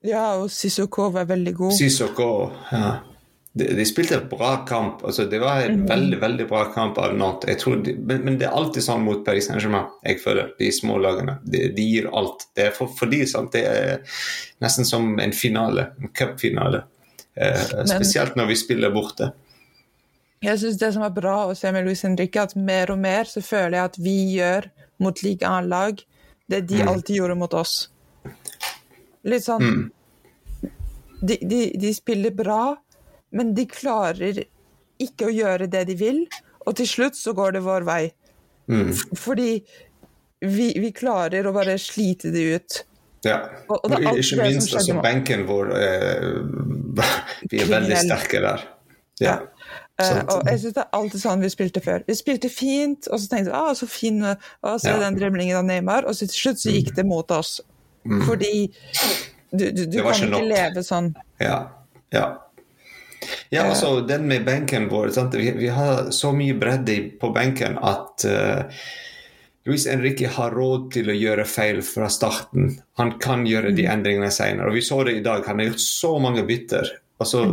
Ja, 0.04 0.34
og 0.36 0.52
Sissoko 0.52 1.10
var 1.10 1.26
veldig 1.26 1.56
god. 1.56 1.74
Sissoko, 1.78 2.52
ja. 2.72 2.98
De, 3.54 3.68
de 3.78 3.86
spilte 3.86 4.18
en 4.18 4.30
bra 4.30 4.56
kamp. 4.66 5.04
altså 5.06 5.28
Det 5.30 5.40
var 5.42 5.62
en 5.62 5.84
veldig 5.86 6.18
veldig 6.22 6.48
bra 6.50 6.64
kamp 6.74 6.98
av 6.98 7.14
Nantes. 7.18 7.66
De, 7.86 7.94
men, 8.00 8.24
men 8.26 8.40
det 8.42 8.48
er 8.48 8.56
alltid 8.58 8.86
sånn 8.86 9.04
mot 9.06 9.22
Paris 9.26 9.46
Saint-Germain. 9.50 9.92
Jeg 10.02 10.24
føler 10.24 10.56
de 10.58 10.72
små 10.74 10.98
lagene. 11.02 11.38
De, 11.46 11.68
de 11.76 11.86
gir 11.86 12.10
alt. 12.10 12.48
Det 12.58 12.70
er 12.70 12.74
for, 12.74 12.90
for 12.98 13.12
de, 13.14 13.22
sant? 13.30 13.54
Det 13.54 13.62
er 13.70 14.18
nesten 14.64 14.90
som 14.90 15.14
en 15.22 15.36
finale. 15.38 15.92
En 16.02 16.10
cupfinale. 16.18 16.82
Eh, 17.36 17.86
spesielt 17.90 18.38
når 18.40 18.50
vi 18.50 18.58
spiller 18.58 18.94
borte. 18.94 19.32
Jeg 20.44 20.60
syns 20.60 20.80
det 20.82 20.90
som 20.96 21.06
er 21.06 21.14
bra 21.16 21.38
å 21.48 21.56
se 21.56 21.70
med 21.72 21.86
Luis 21.88 22.02
Henrique, 22.04 22.42
at 22.42 22.58
mer 22.58 22.92
og 22.92 23.00
mer 23.00 23.30
så 23.30 23.42
føler 23.46 23.78
jeg 23.78 23.92
at 23.92 24.00
vi 24.02 24.18
gjør 24.34 24.68
mot 25.04 25.22
like 25.24 25.48
annet 25.48 25.70
lag 25.72 26.02
det 26.52 26.66
de 26.68 26.82
alltid 26.84 27.22
gjorde 27.22 27.38
mot 27.40 27.54
oss. 27.56 27.76
Litt 29.24 29.46
sånn 29.46 29.92
de, 31.24 31.38
de, 31.40 31.62
de 31.80 31.94
spiller 31.96 32.34
bra, 32.36 32.76
men 33.34 33.54
de 33.58 33.66
klarer 33.70 34.44
ikke 35.04 35.28
å 35.28 35.34
gjøre 35.34 35.68
det 35.72 35.86
de 35.90 35.96
vil, 36.00 36.24
og 36.64 36.78
til 36.80 36.88
slutt 36.88 37.18
så 37.20 37.34
går 37.36 37.58
det 37.58 37.64
vår 37.66 37.86
vei. 37.88 38.02
Mm. 38.72 38.94
Fordi 39.20 39.50
vi, 40.44 40.68
vi 40.80 40.92
klarer 40.96 41.48
å 41.48 41.54
bare 41.56 41.76
slite 41.82 42.32
det 42.32 42.44
ut. 42.56 42.78
Ja. 43.24 43.38
Og- 43.72 43.80
og 43.84 43.90
det 43.92 44.00
Og 44.08 44.20
ikke 44.20 44.44
minst 44.44 44.74
altså, 44.76 45.00
benken 45.04 45.46
vår 45.48 45.72
eh, 45.80 46.30
Vi 47.52 47.62
er 47.64 47.70
veldig 47.72 47.98
sterke 48.04 48.42
der. 48.44 48.66
Ja. 49.22 49.28
ja. 49.28 49.40
Uh, 50.02 50.24
og 50.40 50.48
jeg 50.50 50.60
synes 50.60 50.74
det 50.74 50.82
er 50.82 50.98
alltid 50.98 51.22
sånn 51.22 51.44
vi 51.44 51.50
spilte 51.54 51.82
før. 51.86 52.04
Vi 52.08 52.16
spilte 52.18 52.50
fint, 52.50 53.08
og 53.14 53.20
så 53.22 53.30
tenkte 53.30 53.52
vi 53.52 53.58
ah, 53.60 53.74
så 53.78 53.88
fin 53.88 54.24
å 54.26 54.72
se 54.82 54.90
Ja. 54.90 54.98
den 55.04 55.20
driblingen 55.20 55.60
av 55.60 55.68
Neymar, 55.68 56.08
og 56.10 56.16
så 56.18 56.26
til 56.26 56.34
slutt 56.40 56.64
så 56.64 56.74
gikk 56.74 56.96
det 56.98 57.06
mot 57.06 57.30
oss. 57.32 57.60
Fordi 58.26 58.74
du, 59.54 59.70
du, 59.72 59.86
du 59.86 60.00
kan 60.02 60.18
ikke 60.18 60.32
ikke 60.34 60.48
leve 60.50 60.84
sånn. 60.84 61.12
Ja. 61.40 61.60
ja. 62.12 62.26
Ja, 63.54 63.68
altså 63.70 64.02
den 64.08 64.28
med 64.28 64.46
benken 64.46 64.90
vår. 64.92 65.12
Vi, 65.34 65.52
vi 65.58 65.72
har 65.72 66.12
så 66.12 66.32
mye 66.36 66.56
bredde 66.58 66.98
på 67.22 67.30
benken 67.36 67.78
at 67.78 68.26
uh, 68.26 68.84
Luis 69.66 69.86
Henrique 69.88 70.28
har 70.28 70.52
råd 70.52 70.90
til 70.98 71.12
å 71.12 71.16
gjøre 71.16 71.46
feil 71.48 71.80
fra 71.88 72.10
starten. 72.12 72.74
Han 73.00 73.16
kan 73.24 73.46
gjøre 73.48 73.72
de 73.76 73.86
endringene 73.88 74.32
senere. 74.34 74.72
Og 74.72 74.80
vi 74.80 74.84
så 74.84 75.00
det 75.08 75.20
i 75.20 75.24
dag. 75.24 75.46
Han 75.48 75.62
har 75.62 75.72
gjort 75.72 75.86
så 75.86 76.12
mange 76.20 76.44
bytter. 76.48 76.92
Altså, 77.24 77.44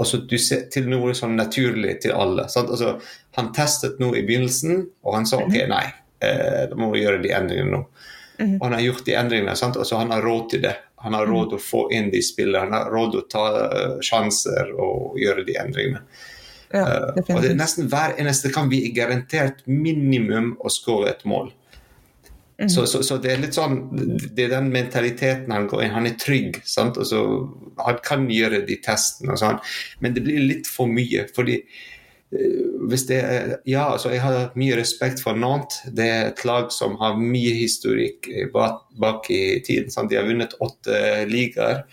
altså 0.00 0.22
du 0.26 0.34
ser 0.42 0.66
til 0.74 0.88
noe 0.90 1.14
sånn 1.14 1.36
naturlig 1.38 2.00
til 2.02 2.16
alle. 2.18 2.48
Altså, 2.48 2.96
han 3.38 3.52
testet 3.54 4.02
noe 4.02 4.18
i 4.18 4.24
begynnelsen, 4.26 4.82
og 5.06 5.20
han 5.20 5.28
sa 5.28 5.38
OK, 5.44 5.54
nei, 5.70 5.84
eh, 6.24 6.64
da 6.72 6.80
må 6.80 6.90
vi 6.96 7.04
gjøre 7.04 7.22
de 7.22 7.30
endringene 7.38 7.76
nå. 7.76 7.84
Og 8.42 8.64
han 8.66 8.74
har 8.74 8.82
gjort 8.82 9.06
de 9.06 9.14
endringene, 9.20 9.54
sant? 9.58 9.78
Altså, 9.78 10.00
han 10.00 10.10
har 10.10 10.24
råd 10.26 10.48
til 10.50 10.64
det. 10.64 10.74
Han 11.02 11.16
har 11.18 11.26
råd 11.26 11.52
til 11.52 11.58
å 11.58 11.64
få 11.64 11.86
inn 11.94 12.10
de 12.12 12.20
spillerne, 12.22 12.70
han 12.70 12.86
har 12.86 12.92
råd 12.94 13.14
til 13.14 13.22
å 13.22 13.30
ta 13.30 13.46
eh, 13.62 13.96
sjanser 14.06 14.70
og 14.76 15.18
gjøre 15.20 15.46
de 15.48 15.58
endringene. 15.60 16.04
Ja, 16.04 16.32
Eh, 16.72 17.34
og 17.34 17.42
det 17.44 17.50
er 17.50 17.58
nesten 17.58 17.88
hver 17.92 18.14
eneste 18.20 18.52
kan 18.52 18.70
vi 18.72 18.86
er 18.86 18.94
garantert 18.96 19.60
minimum 19.68 20.54
å 20.60 20.72
skåre 20.72 21.12
et 21.12 21.26
mål. 21.28 21.52
Så, 22.70 22.84
så, 22.86 23.00
så 23.02 23.16
det 23.18 23.30
er 23.32 23.40
litt 23.42 23.56
sånn 23.56 23.72
Det 24.36 24.44
er 24.44 24.50
den 24.52 24.68
mentaliteten 24.70 25.50
han 25.50 25.64
går 25.66 25.80
inn 25.82 25.94
Han 25.96 26.04
er 26.06 26.18
trygg. 26.20 26.60
sant? 26.68 26.98
Altså, 27.00 27.48
han 27.80 27.96
kan 28.04 28.28
gjøre 28.30 28.60
de 28.68 28.76
testene 28.84 29.34
og 29.34 29.40
sånn, 29.40 29.58
men 30.04 30.14
det 30.14 30.22
blir 30.22 30.44
litt 30.46 30.70
for 30.70 30.86
mye. 30.86 31.24
fordi 31.34 31.58
hvis 32.88 33.04
det 33.08 33.18
er, 33.20 33.54
ja, 33.68 33.84
altså 33.92 34.10
Jeg 34.10 34.22
har 34.24 34.52
mye 34.56 34.76
respekt 34.78 35.20
for 35.20 35.36
Nantes. 35.36 35.82
Det 35.92 36.06
er 36.08 36.30
et 36.30 36.44
lag 36.48 36.70
som 36.72 36.96
har 37.00 37.18
mye 37.20 37.52
historikk 37.58 38.28
eh, 38.32 38.48
bak, 38.52 38.86
bak 39.00 39.28
i 39.30 39.60
tiden. 39.64 39.90
Sant? 39.92 40.10
De 40.10 40.16
har 40.16 40.28
vunnet 40.28 40.56
åtte 40.60 40.98
ligaer. 41.28 41.84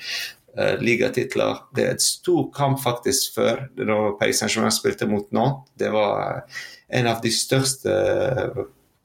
eh, 0.57 0.75
ligatitler. 0.81 1.63
Det 1.75 1.85
er 1.85 1.95
et 1.97 2.03
stor 2.03 2.49
kamp 2.55 2.79
faktisk 2.83 3.35
før 3.35 3.67
da 3.77 3.99
Paris 4.19 4.41
Saint-Germain 4.41 4.73
spilte 4.73 5.07
mot 5.07 5.29
Nantes. 5.31 5.71
Det 5.77 5.91
var 5.93 6.43
en 6.89 7.07
av 7.07 7.21
de 7.21 7.31
største 7.31 7.93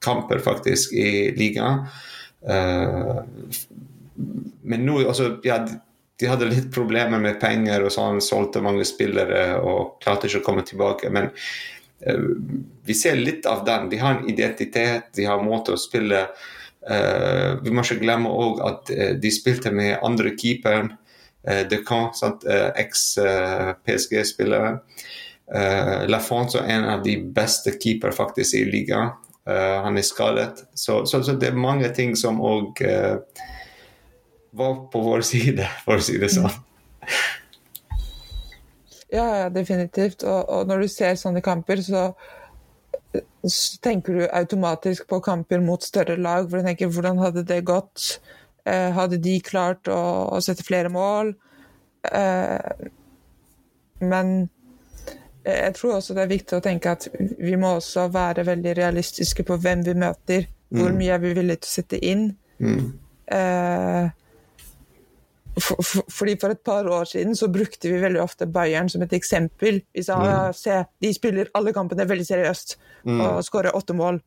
kamper 0.05 0.39
faktisk 0.45 0.93
i 0.93 1.33
ligaen. 1.37 1.87
Eh, 2.49 3.21
men 4.65 4.87
nå 4.87 5.01
altså, 5.03 5.35
ja, 5.45 5.61
de, 6.19 6.25
de 6.25 6.31
hadde 6.31 6.45
litt 6.45 6.75
problemer 6.75 7.19
med 7.21 7.41
penger 7.41 7.85
og 7.85 7.93
sånn, 7.93 8.21
solgte 8.23 8.61
mange 8.63 8.85
spillere 8.85 9.59
og 9.61 9.97
klarte 10.03 10.27
ikke 10.29 10.39
å 10.43 10.45
komme 10.47 10.63
tilbake. 10.67 11.11
Men 11.11 11.25
uh, 12.07 12.29
vi 12.85 12.95
ser 12.95 13.15
litt 13.17 13.47
av 13.47 13.65
den. 13.67 13.89
De 13.91 13.97
har 13.99 14.15
en 14.15 14.29
identitet, 14.29 15.03
de 15.15 15.25
har 15.25 15.39
en 15.39 15.47
måte 15.49 15.73
å 15.75 15.77
spille 15.81 16.27
uh, 16.29 17.61
Vi 17.63 17.71
må 17.71 17.83
ikke 17.83 18.03
glemme 18.03 18.29
òg 18.31 18.61
at 18.65 18.91
uh, 18.95 19.13
de 19.19 19.31
spilte 19.33 19.71
med 19.75 19.99
andre 20.03 20.31
keeperen, 20.39 20.93
uh, 21.49 21.65
eh, 21.65 22.73
eks-PSG-spilleren. 22.85 24.79
Lafont 26.09 26.55
er 26.57 26.71
en 26.73 26.85
av 26.89 27.03
de 27.05 27.19
beste 27.21 27.71
keeper 27.77 28.11
faktisk 28.17 28.55
i 28.57 28.65
ligaen. 28.65 29.11
Han 29.45 29.99
er 30.01 30.03
skadet. 30.09 30.63
Så, 30.73 31.05
så, 31.05 31.23
så 31.23 31.33
det 31.37 31.51
er 31.51 31.59
mange 31.61 31.89
ting 31.93 32.17
som 32.17 32.41
òg 32.41 32.81
var 34.55 34.77
på 34.93 35.03
vår 35.05 35.25
side, 35.27 35.67
for 35.85 36.01
å 36.01 36.05
si 36.05 36.19
det 36.21 36.31
sånn. 36.35 36.63
Ja, 39.15 39.27
ja, 39.45 39.51
definitivt. 39.53 40.25
Og, 40.27 40.49
og 40.51 40.71
når 40.71 40.85
du 40.85 40.91
ser 40.91 41.19
sånne 41.19 41.43
kamper, 41.45 41.83
så, 41.87 42.09
så 43.15 43.83
tenker 43.85 44.19
du 44.19 44.25
automatisk 44.27 45.07
på 45.11 45.21
kamper 45.23 45.63
mot 45.63 45.83
større 45.83 46.17
lag. 46.19 46.49
hvor 46.49 46.63
du 46.63 46.67
tenker, 46.67 46.91
Hvordan 46.91 47.23
hadde 47.23 47.45
det 47.47 47.61
gått? 47.69 48.19
Eh, 48.67 48.91
hadde 48.97 49.21
de 49.23 49.39
klart 49.45 49.91
å, 49.93 50.01
å 50.35 50.41
sette 50.43 50.67
flere 50.67 50.91
mål? 50.91 51.35
Eh, 52.11 52.89
men 54.03 54.35
jeg 55.45 55.75
tror 55.77 55.99
også 55.99 56.17
det 56.17 56.25
er 56.25 56.33
viktig 56.33 56.57
å 56.57 56.65
tenke 56.65 56.95
at 56.97 57.07
vi 57.21 57.55
må 57.61 57.77
også 57.77 58.09
være 58.13 58.47
veldig 58.49 58.73
realistiske 58.79 59.45
på 59.45 59.59
hvem 59.61 59.85
vi 59.85 59.95
møter. 60.01 60.47
Hvor 60.75 60.95
mye 60.97 61.15
er 61.15 61.21
vi 61.23 61.35
villige 61.37 61.63
til 61.63 61.71
å 61.71 61.75
sette 61.77 62.01
inn? 62.03 62.25
Mm. 62.59 62.87
Eh, 63.37 64.07
for, 65.59 65.83
for, 65.83 66.03
fordi 66.11 66.37
For 66.41 66.55
et 66.55 66.63
par 66.67 66.89
år 66.91 67.05
siden 67.09 67.37
så 67.39 67.49
brukte 67.53 67.91
vi 67.91 68.01
veldig 68.03 68.23
ofte 68.23 68.47
Bayern 68.51 68.89
som 68.91 69.03
et 69.03 69.13
eksempel. 69.15 69.83
Vi 69.95 70.03
sa 70.03 70.19
mm. 70.19 70.55
se, 70.59 70.81
de 71.01 71.13
spiller 71.15 71.51
alle 71.55 71.75
kampene 71.77 72.09
veldig 72.09 72.27
seriøst 72.27 72.77
og 73.05 73.43
skårer 73.45 73.77
åtte 73.77 73.95
mål. 73.95 74.21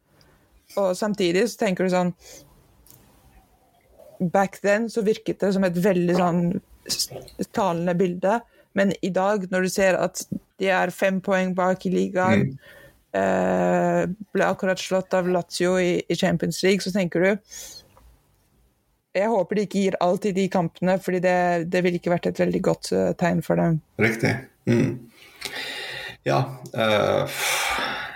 Og 0.77 0.91
samtidig 0.97 1.47
så 1.49 1.65
tenker 1.65 1.87
du 1.87 1.93
sånn 1.93 2.13
Back 4.33 4.59
then 4.63 4.87
så 4.89 5.03
virket 5.05 5.43
det 5.43 5.51
som 5.53 5.65
et 5.67 5.77
veldig 5.77 6.15
sånn 6.17 6.39
talende 7.53 7.93
bilde, 7.97 8.39
men 8.77 8.93
i 9.05 9.11
dag, 9.13 9.43
når 9.51 9.65
du 9.67 9.69
ser 9.69 9.97
at 9.99 10.23
de 10.57 10.69
er 10.73 10.93
fem 10.93 11.19
poeng 11.21 11.53
bak 11.57 11.85
i 11.85 11.91
ligaen, 11.93 12.55
eh, 13.17 14.03
ble 14.33 14.47
akkurat 14.47 14.81
slått 14.81 15.13
av 15.17 15.29
Lazio 15.29 15.75
i, 15.81 15.99
i 16.01 16.17
Champions 16.17 16.63
League, 16.65 16.81
så 16.81 16.93
tenker 16.95 17.25
du 17.25 17.53
jeg 19.17 19.31
håper 19.31 19.57
de 19.57 19.65
ikke 19.67 19.81
gir 19.83 19.97
alt 20.03 20.27
i 20.29 20.33
de 20.35 20.47
kampene, 20.51 20.97
fordi 21.03 21.21
det, 21.23 21.37
det 21.71 21.83
ville 21.85 21.99
ikke 22.01 22.13
vært 22.13 22.29
et 22.29 22.41
veldig 22.41 22.61
godt 22.65 22.91
eh, 22.95 23.11
tegn 23.19 23.43
for 23.45 23.59
dem. 23.59 23.79
Riktig. 24.01 24.33
Mm. 24.69 24.95
Ja 26.27 26.41
Uh, 26.75 27.23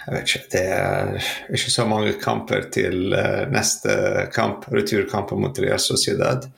Jeg 0.02 0.16
vet 0.16 0.28
ikke. 0.28 0.48
Det 0.52 0.62
er 0.74 1.28
ikke 1.56 1.72
så 1.72 1.84
mange 1.88 2.16
kamper 2.20 2.66
til 2.74 3.14
uh, 3.14 3.46
neste 3.54 3.94
kamp, 4.34 4.66
returkampen 4.74 5.40
mot 5.44 5.60
Real 5.62 5.80
Sociedad. 5.80 6.50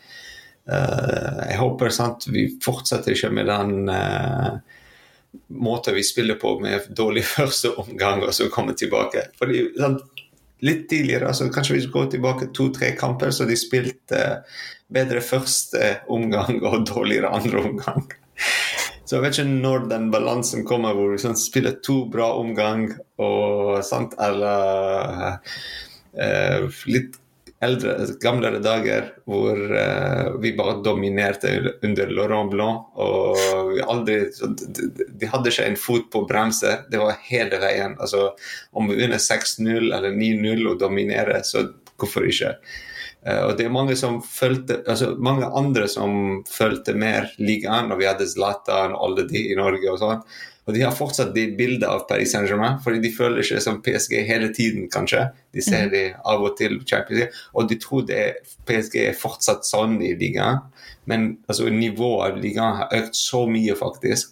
Jeg 0.63 1.57
håper 1.59 1.91
sant, 1.91 2.23
vi 2.31 2.45
fortsetter 2.63 3.11
ikke 3.11 3.33
med 3.35 3.49
den 3.49 3.89
måten 5.51 5.97
vi 5.97 6.05
spiller 6.07 6.37
på 6.39 6.53
med 6.63 6.87
dårlig 6.95 7.25
første 7.35 7.73
omgang, 7.83 8.23
og 8.23 8.31
så 8.33 8.47
kommer 8.47 8.77
tilbake. 8.79 9.25
Fordi 9.39 9.65
sant, 9.75 10.22
Litt 10.63 10.85
tidligere, 10.91 11.27
altså 11.27 11.49
kanskje 11.51 11.75
vi 11.77 11.91
går 11.91 12.11
tilbake 12.13 12.51
to-tre 12.55 12.93
kamper, 12.99 13.33
så 13.35 13.47
de 13.49 13.57
spilte 13.59 14.19
uh, 14.19 14.61
bedre 14.93 15.23
første 15.25 15.97
omgang 16.13 16.61
og 16.61 16.85
dårligere 16.87 17.33
andre 17.35 17.65
omgang. 17.69 18.05
Så 19.03 19.17
jeg 19.17 19.23
vet 19.25 19.35
ikke 19.35 19.51
når 19.51 19.81
den 19.91 20.05
balansen 20.13 20.63
kommer 20.65 20.95
hvor 20.95 21.11
vi 21.11 21.17
sånn, 21.21 21.35
spiller 21.37 21.75
to 21.83 22.05
bra 22.09 22.29
omgang 22.39 22.85
og 23.21 23.83
sant, 23.85 24.15
eller 24.15 25.35
litt 26.87 27.19
eldre, 27.63 27.93
gamlere 28.21 28.59
dager 28.63 29.09
hvor 29.29 29.57
uh, 29.57 30.35
vi 30.43 30.53
bare 30.57 30.77
dominerte 30.85 31.51
under 31.83 32.13
Laurent 32.13 32.51
Blanc. 32.51 32.89
og 32.99 33.81
aldri, 33.87 34.19
De 35.19 35.29
hadde 35.31 35.51
ikke 35.51 35.67
en 35.67 35.79
fot 35.79 36.09
på 36.13 36.23
bremse. 36.29 36.77
Det 36.91 37.01
var 37.01 37.19
hele 37.29 37.59
veien. 37.63 37.97
altså 37.99 38.31
Om 38.71 38.91
vi 38.91 38.99
vinner 39.01 39.21
6-0 39.21 39.89
eller 39.89 40.11
9-0 40.11 40.71
og 40.71 40.79
dominerer, 40.81 41.43
så 41.47 41.67
hvorfor 41.97 42.27
ikke? 42.29 42.55
Uh, 43.23 43.49
og 43.49 43.57
det 43.57 43.67
er 43.67 43.75
mange 43.75 43.95
som 43.99 44.21
følte, 44.23 44.81
altså 44.87 45.13
mange 45.15 45.47
andre 45.47 45.87
som 45.91 46.41
følte 46.49 46.95
mer 46.97 47.31
ligaen 47.39 47.91
når 47.91 48.01
vi 48.01 48.09
hadde 48.09 48.31
Zlatan 48.31 48.97
og 48.97 49.05
alle 49.07 49.27
de 49.29 49.45
i 49.51 49.59
Norge. 49.59 49.87
og 49.91 50.01
sånn 50.01 50.25
og 50.63 50.75
de 50.75 50.83
har 50.85 50.95
fortsatt 50.95 51.33
de 51.35 51.49
bildet 51.57 51.83
av 51.89 52.05
Paris 52.07 52.31
Saint-Germain, 52.31 52.77
fordi 52.83 53.01
de 53.03 53.11
føler 53.11 53.43
seg 53.43 53.59
som 53.65 53.81
PSG 53.83 54.15
hele 54.23 54.47
tiden, 54.55 54.87
kanskje. 54.91 55.25
De 55.51 55.63
ser 55.63 55.89
mm. 55.89 55.91
de 55.91 56.03
av 56.31 56.45
og 56.47 56.55
til 56.59 56.77
Champions 56.87 57.19
League, 57.19 57.43
og 57.51 57.67
de 57.67 57.79
tror 57.83 58.05
det 58.07 58.19
er, 58.21 58.39
PSG 58.69 58.97
er 59.09 59.19
fortsatt 59.19 59.67
sånn 59.67 59.97
i 60.05 60.13
ligaen. 60.19 60.63
Men 61.11 61.33
altså, 61.51 61.67
nivået 61.67 62.29
av 62.29 62.39
ligaen 62.39 62.79
har 62.79 62.95
økt 63.01 63.19
så 63.19 63.43
mye, 63.51 63.75
faktisk. 63.75 64.31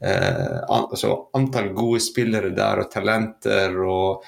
Eh, 0.00 0.58
altså, 0.72 1.12
antall 1.36 1.68
gode 1.76 2.00
spillere 2.04 2.54
der, 2.56 2.80
og 2.80 2.90
talenter, 2.96 3.76
og 3.84 4.24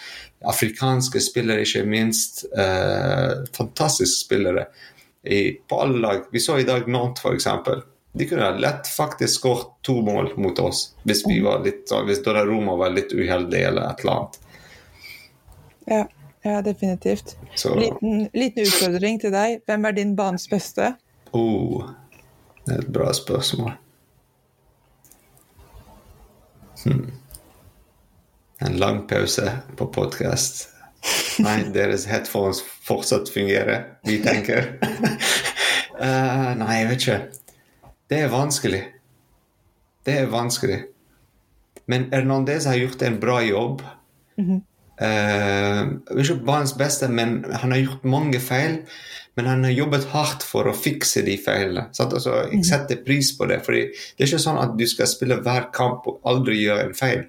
afrikanske 0.52 1.22
spillere, 1.24 1.64
ikke 1.64 1.88
minst. 1.88 2.44
Eh, 2.52 3.38
fantastiske 3.56 4.26
spillere 4.26 4.68
I, 5.24 5.56
på 5.64 5.80
alle 5.80 6.04
lag. 6.04 6.28
Vi 6.32 6.44
så 6.44 6.60
i 6.60 6.68
dag 6.68 6.84
Nantes, 6.92 7.24
f.eks 7.24 7.96
de 8.18 8.26
kunne 8.26 8.50
lett 8.58 8.88
faktisk 8.90 9.40
skåret 9.40 9.66
to 9.86 10.00
mål 10.02 10.32
mot 10.36 10.58
oss 10.58 10.88
hvis 11.06 11.22
vi 11.28 11.38
var 11.44 11.62
litt 11.64 11.90
hvis 12.06 12.22
Roma 12.26 12.74
var 12.76 12.90
litt 12.90 13.12
uheldig 13.14 13.60
eller 13.70 13.90
et 13.90 14.00
eller 14.02 14.12
annet. 14.12 14.38
Ja, 15.88 16.02
ja 16.42 16.62
definitivt. 16.62 17.36
Liten, 17.76 18.28
liten, 18.32 18.66
utfordring 18.66 19.20
til 19.22 19.32
deg. 19.32 19.62
Hvem 19.66 19.86
er 19.88 19.96
din 19.96 20.16
banens 20.18 20.48
beste? 20.50 20.92
Oh, 21.32 21.86
det 22.66 22.74
er 22.74 22.82
et 22.82 22.90
bra 22.92 23.12
spørsmål. 23.14 23.72
Hmm. 26.84 27.06
En 28.60 28.76
lang 28.82 29.04
pause 29.08 29.52
på 29.78 29.86
podkast. 29.94 30.66
Nei, 31.38 31.60
deres 31.72 32.08
headphones 32.10 32.60
fortsatt 32.82 33.30
fungerer, 33.30 33.84
vi 34.06 34.18
tenker. 34.22 34.72
uh, 34.82 36.54
nei, 36.60 36.80
jeg 36.80 36.88
vet 36.90 37.04
ikke. 37.04 37.20
Det 38.08 38.22
er 38.24 38.32
vanskelig. 38.32 38.82
Det 40.06 40.14
er 40.22 40.30
vanskelig. 40.32 40.78
Men 41.88 42.08
Hernandez 42.12 42.66
har 42.68 42.76
gjort 42.76 43.02
en 43.02 43.20
bra 43.20 43.42
jobb. 43.42 43.82
Mm 44.38 44.48
-hmm. 44.48 44.60
uh, 45.02 46.20
ikke 46.20 46.44
banens 46.44 46.74
beste, 46.74 47.08
men 47.08 47.44
han 47.52 47.72
har 47.72 47.78
gjort 47.78 48.04
mange 48.04 48.40
feil. 48.40 48.78
Men 49.36 49.46
han 49.46 49.64
har 49.64 49.70
jobbet 49.70 50.04
hardt 50.04 50.42
for 50.42 50.66
å 50.66 50.74
fikse 50.74 51.22
de 51.22 51.36
feilene. 51.46 51.84
Altså, 51.98 52.30
jeg 52.34 52.58
mhm. 52.58 52.62
setter 52.64 53.04
pris 53.06 53.38
på 53.38 53.46
det. 53.46 53.60
fordi 53.64 53.80
det 53.80 54.24
er 54.24 54.26
ikke 54.26 54.38
sånn 54.38 54.58
at 54.58 54.78
du 54.78 54.86
skal 54.86 55.06
spille 55.06 55.40
hver 55.40 55.70
kamp 55.72 56.06
og 56.06 56.20
aldri 56.24 56.56
gjøre 56.62 56.88
en 56.88 56.94
feil. 56.94 57.22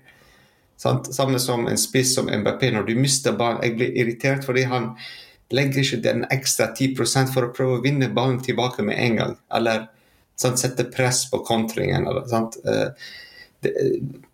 Sant? 0.77 1.15
Samme 1.15 1.39
som 1.39 1.67
en 1.67 1.77
spiss 1.77 2.15
som 2.15 2.29
MBP. 2.29 2.71
Når 2.71 2.83
du 2.87 2.95
mister 2.95 3.37
ballen 3.37 3.61
Jeg 3.63 3.75
blir 3.75 3.97
irritert 3.97 4.45
fordi 4.45 4.63
han 4.63 4.95
legger 5.51 5.81
ikke 5.81 6.03
den 6.03 6.25
ekstra 6.31 6.73
10 6.75 6.95
for 7.33 7.45
å 7.45 7.53
prøve 7.53 7.77
å 7.77 7.83
vinne 7.83 8.09
ballen 8.09 8.41
tilbake 8.41 8.83
med 8.83 8.97
en 8.97 9.15
gang. 9.15 9.37
Eller 9.53 9.87
sant, 10.41 10.59
sette 10.59 10.85
press 10.93 11.25
på 11.31 11.41
kontringen. 11.47 12.07
Eller, 12.07 12.27
sant? 12.31 12.57
Eh, 12.65 13.09
det, 13.59 13.73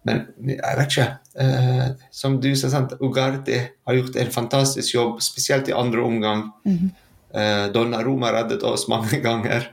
men 0.06 0.26
jeg 0.52 0.78
vet 0.78 0.91
ikke. 0.91 1.08
Uh, 1.36 1.88
som 2.13 2.38
du 2.41 2.52
sa, 2.56 2.70
sant? 2.70 2.94
Ugardi 3.02 3.58
har 3.58 3.98
gjort 3.98 4.20
en 4.22 4.32
fantastisk 4.32 4.96
jobb, 4.96 5.18
spesielt 5.26 5.70
i 5.70 5.74
andre 5.74 6.02
omgang. 6.02 6.52
Mm 6.65 6.78
-hmm. 6.78 6.91
uh, 7.39 7.72
Donnaroma 7.74 8.32
reddet 8.32 8.63
oss 8.63 8.88
mange 8.88 9.20
ganger. 9.20 9.72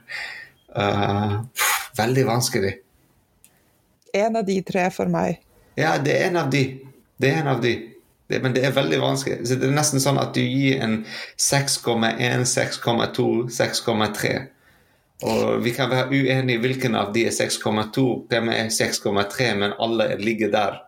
Uh, 0.76 1.44
veldig 1.96 2.26
vanskelig. 2.26 2.74
En 4.14 4.36
av 4.36 4.46
de 4.46 4.62
tre 4.62 4.90
for 4.90 5.06
meg. 5.06 5.40
Ja, 5.74 5.98
det 5.98 6.20
er 6.20 6.28
en 6.28 6.36
av 6.36 6.50
de. 6.50 6.78
Det 7.16 7.28
er 7.28 7.40
en 7.40 7.48
av 7.48 7.60
de. 7.60 7.88
Det, 8.28 8.42
men 8.42 8.54
det 8.54 8.64
er 8.64 8.72
veldig 8.72 9.00
vanskelig. 9.00 9.48
Så 9.48 9.54
det 9.54 9.68
er 9.68 9.74
nesten 9.76 10.00
sånn 10.00 10.18
at 10.18 10.34
du 10.34 10.40
gir 10.40 10.80
en 10.82 11.04
6,1, 11.36 12.44
6,2, 12.48 13.48
6,3. 13.48 14.48
Og 15.22 15.62
vi 15.62 15.70
kan 15.76 15.90
være 15.90 16.10
uenige 16.10 16.62
hvilken 16.62 16.96
av 16.98 17.12
de 17.14 17.26
er 17.28 17.34
6,2, 17.34 18.04
hvem 18.30 18.48
er 18.50 18.70
6,3, 18.74 19.52
men 19.60 19.76
alle 19.78 20.12
ligger 20.18 20.50
der. 20.54 20.80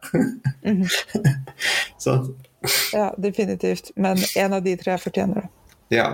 mm 0.65 0.87
sånn. 2.05 2.35
Ja, 2.93 3.15
definitivt. 3.19 3.91
Men 3.97 4.19
en 4.37 4.53
av 4.53 4.63
de 4.65 4.77
tre 4.77 4.97
fortjener 4.99 5.45
det. 5.45 5.49
Ja. 5.97 6.09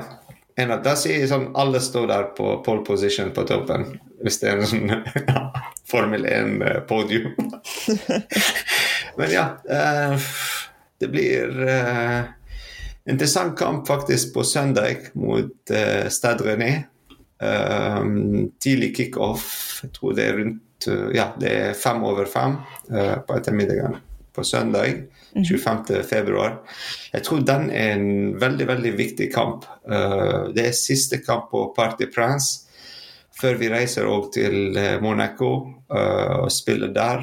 En 0.58 0.70
av, 0.74 0.82
da 0.84 0.96
sier 0.98 1.22
jeg 1.22 1.30
sånn 1.30 1.50
alle 1.58 1.80
står 1.82 2.08
der 2.10 2.26
på 2.36 2.52
pole 2.66 2.84
position 2.86 3.30
på 3.34 3.46
toppen, 3.48 3.86
hvis 4.20 4.40
det 4.42 4.50
er 4.50 4.60
en 4.60 4.70
sånn 4.70 4.90
Formel 5.90 6.26
1-podium. 6.28 7.32
men 9.18 9.32
ja. 9.32 9.46
Uh, 9.66 10.30
det 11.00 11.08
blir 11.08 11.54
uh, 11.64 12.28
interessant 13.08 13.56
kamp 13.58 13.88
faktisk 13.88 14.34
på 14.34 14.44
søndag 14.44 15.08
mot 15.16 15.72
uh, 15.72 16.06
Stade 16.12 16.44
René. 16.44 16.72
Um, 17.40 18.50
tidlig 18.60 18.92
kickoff, 18.96 19.80
jeg 19.80 19.94
tror 19.96 20.12
det 20.12 20.24
er 20.28 20.34
rundt 20.36 20.88
uh, 20.92 21.08
ja, 21.16 21.30
det 21.40 21.52
er 21.56 21.78
fem 21.78 22.02
over 22.04 22.28
fem 22.28 22.58
uh, 22.92 23.16
på 23.24 23.38
ettermiddagen 23.38 23.96
på 24.36 24.44
søndag. 24.44 25.06
25. 25.30 25.86
Mhm. 25.86 26.58
Jeg 27.12 27.22
tror 27.22 27.40
den 27.46 27.70
er 27.70 27.92
en 27.94 28.40
veldig 28.40 28.66
veldig 28.66 28.92
viktig 28.98 29.30
kamp. 29.32 29.64
Uh, 29.88 30.50
det 30.52 30.66
er 30.66 30.76
siste 30.76 31.22
kamp 31.24 31.48
på 31.50 31.70
Party 31.76 32.10
Prince 32.12 32.66
før 33.40 33.56
vi 33.56 33.70
reiser 33.72 34.04
til 34.34 34.76
Monaco 35.00 35.46
og 35.88 36.50
spiller 36.52 36.90
der 36.92 37.22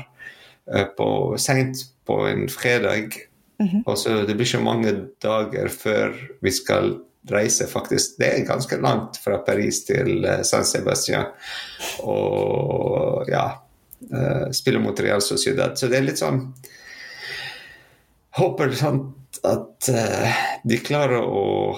på 0.97 1.35
seint 1.37 1.77
på 2.07 2.25
en 2.25 2.49
fredag. 2.49 3.11
Mm 3.59 3.67
-hmm. 3.67 3.83
Og 3.85 3.97
så 3.97 4.25
Det 4.25 4.35
blir 4.35 4.45
ikke 4.45 4.63
mange 4.63 5.07
dager 5.21 5.67
før 5.67 6.13
vi 6.41 6.51
skal 6.51 6.99
reise 7.31 7.67
faktisk 7.67 8.17
Det 8.19 8.27
er 8.27 8.47
ganske 8.47 8.79
langt 8.81 9.19
fra 9.21 9.37
Paris 9.45 9.83
til 9.87 10.25
uh, 10.25 10.41
San 10.47 10.65
Sebastian. 10.65 11.31
Og 12.03 13.29
ja 13.31 13.47
Spille 13.97 14.53
Spiller 14.53 14.83
mot 14.83 14.99
Real 15.01 15.21
Sociedad. 15.25 15.73
Så 15.77 15.89
det 15.89 15.97
er 15.97 16.05
litt 16.05 16.19
sånn 16.21 16.43
Håper 18.37 18.75
sant, 18.77 19.39
at 19.41 19.89
uh, 19.89 20.41
de 20.63 20.77
klarer 20.85 21.25
å 21.25 21.77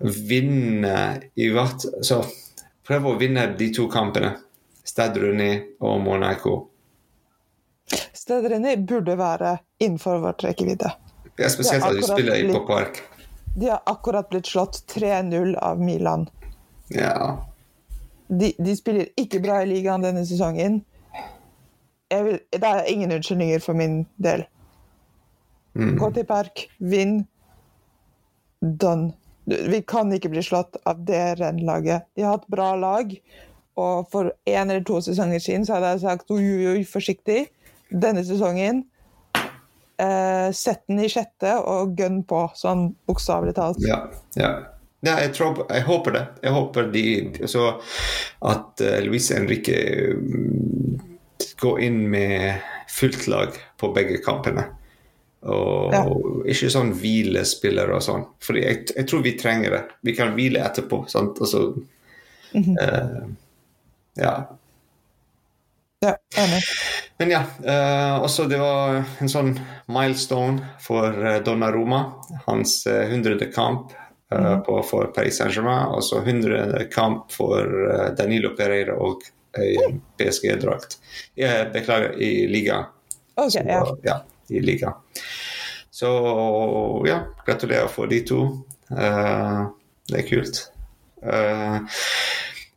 vinne 0.00 0.94
i 1.36 1.50
hvert 1.52 1.84
Så 2.00 2.22
prøve 2.88 3.12
å 3.12 3.18
vinne 3.20 3.50
de 3.58 3.68
to 3.74 3.84
kampene. 3.92 4.32
Stade 4.88 5.20
René 5.20 5.50
og 5.84 6.00
Monaco. 6.00 6.54
Stade 8.16 8.48
René 8.54 8.76
burde 8.80 9.18
være 9.20 9.58
innenfor 9.78 10.22
vårt 10.24 10.44
rekkevidde. 10.44 10.90
Ja, 11.36 11.50
spesielt 11.52 11.84
at 11.84 11.96
vi 11.96 12.02
spiller 12.02 12.52
på 12.52 12.64
Park. 12.66 13.02
De 13.58 13.68
har 13.68 13.80
akkurat 13.90 14.28
blitt 14.30 14.46
slått 14.46 14.84
3-0 14.94 15.56
av 15.56 15.80
Milan. 15.80 16.28
Ja. 16.88 17.46
De, 18.28 18.52
de, 18.58 18.76
spiller 18.76 19.08
ikke 19.18 19.40
bra 19.42 19.62
i 19.62 19.66
ligaen 19.66 20.04
denne 20.04 20.22
sesongen. 20.28 20.82
Vil, 22.12 22.38
det 22.54 22.68
er 22.68 22.86
ingen 22.92 23.12
unnskyldninger 23.16 23.64
for 23.64 23.74
min 23.74 24.04
del. 24.22 24.44
Mm. 25.74 25.96
Gå 25.98 26.10
til 26.14 26.28
park, 26.28 26.68
vinn. 26.78 27.24
Done. 28.60 29.10
Vi 29.48 29.82
kan 29.88 30.12
ikke 30.12 30.30
bli 30.30 30.44
slått 30.44 30.78
av 30.86 31.02
det 31.08 31.40
rennlaget. 31.40 32.06
De 32.14 32.22
har 32.22 32.36
hatt 32.36 32.46
bra 32.52 32.72
lag, 32.78 33.10
og 33.80 34.06
for 34.12 34.30
én 34.46 34.68
eller 34.68 34.84
to 34.86 35.00
sesonger 35.02 35.42
siden 35.42 35.66
så 35.66 35.78
hadde 35.78 35.96
jeg 35.96 36.04
sagt 36.04 36.30
oi, 36.30 36.42
oi, 36.44 36.76
oi, 36.76 36.86
forsiktig. 36.86 37.46
Denne 37.90 38.22
sesongen 38.28 38.84
eh, 39.98 40.52
sett 40.52 40.86
den 40.86 41.02
i 41.02 41.10
sjette 41.10 41.54
og 41.58 41.98
gønn 41.98 42.22
på, 42.28 42.44
sånn 42.58 42.88
bokstavelig 43.08 43.54
talt. 43.58 43.80
Ja, 43.84 44.04
ja. 44.38 44.52
ja 45.04 45.18
jeg, 45.24 45.34
tror, 45.36 45.64
jeg, 45.68 45.84
håper 45.88 46.16
det. 46.16 46.24
Jeg 46.44 46.56
håper 46.56 46.90
de, 46.94 47.04
så 47.50 47.68
at 48.52 48.84
uh, 48.84 48.98
Luise 49.04 49.38
Henrique 49.38 49.78
um, 50.14 50.98
går 51.58 51.80
inn 51.88 52.02
med 52.12 52.66
fullt 52.92 53.26
lag 53.30 53.56
på 53.80 53.92
begge 53.96 54.20
kampene. 54.24 54.68
Og, 55.48 55.94
ja. 55.94 56.02
ikke 56.50 56.70
sånn 56.72 56.94
hvilespiller 56.98 57.92
og 57.94 58.02
sånn. 58.02 58.24
For 58.42 58.58
jeg, 58.58 58.88
jeg, 58.90 59.06
tror 59.06 59.22
vi 59.26 59.36
trenger 59.38 59.76
det. 59.76 59.82
Vi 60.06 60.14
kan 60.18 60.34
hvile 60.38 60.64
etterpå. 60.66 61.04
sant? 61.10 61.38
Altså, 61.40 61.74
mm 62.52 62.64
-hmm. 62.64 62.76
uh, 62.82 63.28
ja. 64.18 64.34
Ja, 66.00 66.16
enig. 66.36 66.62
Men 67.18 67.30
ja, 67.30 67.42
Eh, 67.64 68.22
også 68.22 68.44
det 68.46 68.58
var 68.60 69.00
en 69.18 69.30
sånn 69.30 69.56
milestone 69.90 70.76
for 70.82 71.14
Donna 71.44 71.72
Roma. 71.74 72.02
Hans 72.46 72.84
hundrede 72.86 73.48
100. 73.48 73.50
kamp 73.54 73.90
mm. 74.30 74.62
på, 74.66 74.76
for 74.86 75.10
Paris 75.16 75.40
Saint-Germain. 75.40 75.90
Og 75.96 76.04
så 76.06 76.22
100. 76.22 76.86
kamp 76.94 77.32
for 77.34 77.66
Danilo 78.18 78.54
Pereira 78.56 78.94
og 78.94 79.26
PSG-drakt. 80.20 80.98
Beklager, 81.74 82.14
i 82.22 82.46
liga. 82.46 82.84
Okay, 83.34 83.64
ja. 83.66 83.82
ja. 84.06 84.20
I 84.48 84.60
liga. 84.62 84.94
Så 85.90 86.08
ja, 87.08 87.18
gratulerer 87.46 87.90
for 87.90 88.06
de 88.06 88.20
to. 88.28 88.44
det 88.88 90.20
er 90.20 90.28
kult. 90.28 90.60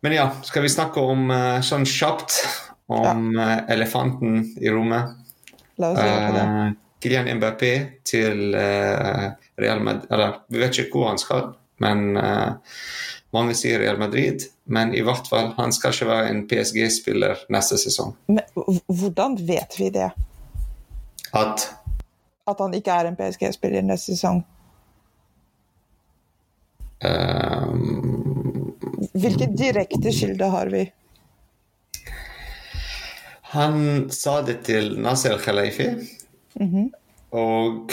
men 0.01 0.15
ja, 0.15 0.25
skal 0.43 0.65
vi 0.65 0.73
snakke 0.73 1.03
om 1.13 1.29
sånn 1.63 1.85
kjapt 1.85 2.39
om 2.87 3.33
ja. 3.35 3.51
Eh, 3.51 3.73
elefanten 3.73 4.45
i 4.61 4.69
rommet. 4.69 5.17
La 5.81 5.91
oss 5.93 5.99
gjøre 5.99 6.31
det. 6.35 6.45
Uh, 6.45 6.77
Kylian 7.01 7.29
Mbappé 7.39 7.71
til 8.05 8.53
uh, 8.53 9.31
Real 9.57 9.79
Madrid 9.81 10.11
Eller 10.13 10.35
vi 10.53 10.59
vet 10.61 10.77
ikke 10.83 10.99
hvor 10.99 11.07
han 11.09 11.21
skal, 11.21 11.47
men 11.81 12.11
uh, 12.19 12.59
mange 13.33 13.55
sier 13.57 13.79
Real 13.81 13.97
Madrid. 13.99 14.45
Men 14.71 14.93
i 14.95 15.01
hvert 15.05 15.27
fall, 15.27 15.53
han 15.57 15.73
skal 15.73 15.95
ikke 15.95 16.09
være 16.09 16.29
en 16.31 16.41
PSG-spiller 16.47 17.45
neste 17.51 17.79
sesong. 17.81 18.13
Men 18.31 18.43
hvordan 18.87 19.37
vet 19.47 19.79
vi 19.79 19.89
det? 19.93 20.11
At 21.33 21.69
At 22.47 22.59
han 22.59 22.73
ikke 22.75 22.91
er 22.91 23.07
en 23.07 23.15
PSG-spiller 23.15 23.85
neste 23.87 24.15
sesong? 24.15 24.43
Um, 27.01 28.73
Hvilke 29.17 29.47
direkte 29.57 30.11
kilder 30.13 30.51
har 30.53 30.69
vi? 30.69 30.83
Han 33.51 34.09
sa 34.11 34.41
det 34.47 34.61
til 34.63 34.93
Nasser 35.01 35.37
Khalifi 35.37 35.89
mm 36.55 36.67
-hmm. 36.67 36.91
og 37.31 37.91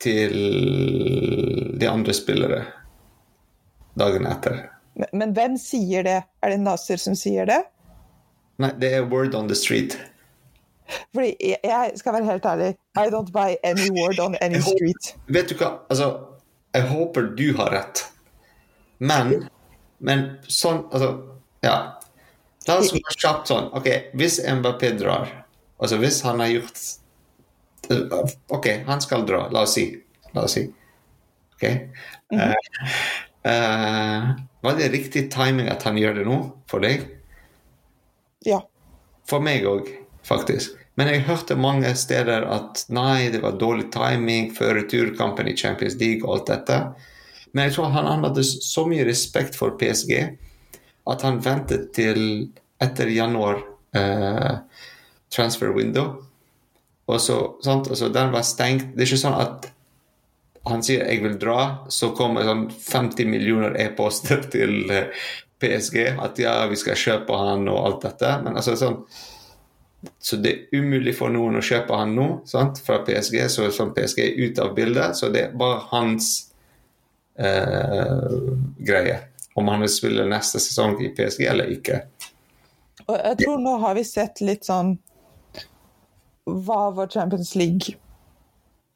til 0.00 0.32
de 1.80 1.88
andre 1.88 2.14
spillere 2.14 2.64
dagen 3.98 4.26
etter. 4.26 4.70
Men, 4.94 5.06
men, 5.12 5.32
hvem 5.32 5.56
sier 5.56 6.02
det? 6.02 6.22
Er 6.42 6.50
det 6.50 6.60
Nasser 6.60 6.96
som 6.96 7.14
sier 7.14 7.44
det? 7.44 7.62
Nei, 8.58 8.70
det 8.80 8.94
er 8.94 9.04
word 9.10 9.34
on 9.34 9.48
the 9.48 9.54
street. 9.54 9.98
Fordi 11.14 11.34
jeg 11.64 11.92
skal 11.96 12.12
være 12.12 12.24
helt 12.24 12.44
ærlig, 12.44 12.68
I 12.96 13.08
don't 13.12 13.32
buy 13.32 13.56
any 13.64 13.90
word 13.90 14.18
on 14.18 14.36
any 14.40 14.60
street. 14.60 15.16
Vet 15.26 15.50
du 15.50 15.54
hva, 15.54 15.78
altså 15.90 16.16
Jeg 16.74 16.82
håper 16.82 17.22
du 17.36 17.56
har 17.56 17.70
rett, 17.72 18.04
men 18.98 19.48
Men 19.98 20.26
sånn 20.48 20.84
Altså, 20.92 21.16
ja. 21.64 21.76
La 22.66 22.78
oss 22.80 22.92
gå 22.92 23.02
kjapt 23.14 23.50
sånn. 23.50 23.68
Ok, 23.78 23.88
hvis 24.18 24.40
Mbappé 24.58 24.92
drar, 24.98 25.30
altså 25.78 25.98
hvis 26.02 26.22
han 26.26 26.42
har 26.42 26.54
gjort 26.54 26.86
Ok, 28.50 28.64
han 28.88 29.02
skal 29.04 29.22
dra, 29.28 29.44
la 29.54 29.62
oss 29.62 29.76
si. 29.76 29.84
La 30.34 30.42
oss 30.48 30.56
si. 30.58 30.64
Ok. 31.54 31.62
Mm 31.62 32.40
-hmm. 32.40 32.50
uh, 32.50 33.52
uh, 33.52 34.30
var 34.60 34.74
det 34.76 34.88
riktig 34.88 35.30
timing 35.30 35.68
at 35.68 35.82
han 35.82 35.98
gjør 35.98 36.14
det 36.14 36.24
nå, 36.24 36.40
for 36.66 36.82
deg? 36.82 37.04
Ja. 38.44 38.58
For 39.28 39.40
meg 39.40 39.64
òg, 39.64 39.86
faktisk. 40.26 40.74
Men 40.96 41.08
jeg 41.12 41.26
hørte 41.28 41.56
mange 41.56 41.94
steder 41.94 42.42
at 42.42 42.84
nei, 42.88 43.28
det 43.30 43.42
var 43.42 43.58
dårlig 43.60 43.92
timing 43.92 44.50
før 44.56 44.74
returkampen 44.74 45.48
i 45.48 45.56
Champions 45.56 45.94
League 46.00 46.24
og 46.24 46.34
alt 46.34 46.46
dette. 46.46 46.78
Men 47.52 47.64
jeg 47.64 47.76
tror 47.76 47.92
han 47.94 48.24
hadde 48.24 48.44
så 48.44 48.86
mye 48.88 49.04
respekt 49.04 49.56
for 49.56 49.76
PSG 49.78 50.38
at 51.06 51.22
han 51.22 51.40
ventet 51.42 51.92
til 51.94 52.20
etter 52.82 53.10
januar 53.12 53.60
eh, 53.96 54.58
transfer 55.32 55.72
window. 55.76 56.16
Og 57.06 57.20
så, 57.22 57.38
sant? 57.62 57.88
Altså, 57.88 58.08
den 58.12 58.32
var 58.34 58.46
stengt. 58.46 58.92
Det 58.94 59.04
er 59.04 59.10
ikke 59.10 59.22
sånn 59.22 59.40
at 59.40 59.70
han 60.66 60.82
sier 60.82 61.04
'jeg 61.06 61.22
vil 61.22 61.38
dra', 61.38 61.86
så 61.88 62.10
kommer 62.10 62.42
sånn 62.42 62.66
50 62.70 63.28
millioner 63.30 63.76
e-poster 63.78 64.42
til 64.54 64.90
eh, 64.90 65.12
PSG 65.62 66.18
at 66.18 66.38
ja, 66.38 66.66
vi 66.66 66.76
skal 66.76 66.98
kjøpe 66.98 67.36
han 67.38 67.68
og 67.68 67.84
alt 67.86 68.02
dette. 68.02 68.32
Men 68.42 68.56
altså 68.56 68.76
sånn 68.76 69.04
Så 70.20 70.36
det 70.36 70.50
er 70.52 70.78
umulig 70.78 71.16
for 71.16 71.32
noen 71.32 71.56
å 71.56 71.64
kjøpe 71.64 71.96
han 71.96 72.12
nå 72.14 72.26
sant? 72.46 72.78
fra 72.78 73.00
PSG, 73.02 73.48
så 73.50 73.70
sånn 73.74 73.94
PSG 73.94 74.18
er 74.22 74.36
ute 74.44 74.62
av 74.62 74.74
bildet. 74.76 75.16
Så 75.16 75.30
det 75.34 75.40
er 75.42 75.56
bare 75.56 75.80
hans 75.90 76.52
eh, 77.38 78.28
greie 78.78 79.16
om 79.56 79.68
han 79.72 79.80
vil 79.80 79.92
spille 79.92 80.26
neste 80.28 80.60
sesong 80.60 80.98
i 81.04 81.10
PSG 81.16 81.46
eller 81.48 81.70
ikke. 81.72 82.02
Og 83.06 83.14
jeg 83.16 83.38
tror 83.40 83.60
nå 83.62 83.76
har 83.82 83.94
vi 83.96 84.04
sett 84.04 84.42
litt 84.44 84.66
sånn 84.66 84.96
hva 86.46 86.90
vår 86.94 87.08
Champions 87.10 87.54
League 87.58 87.96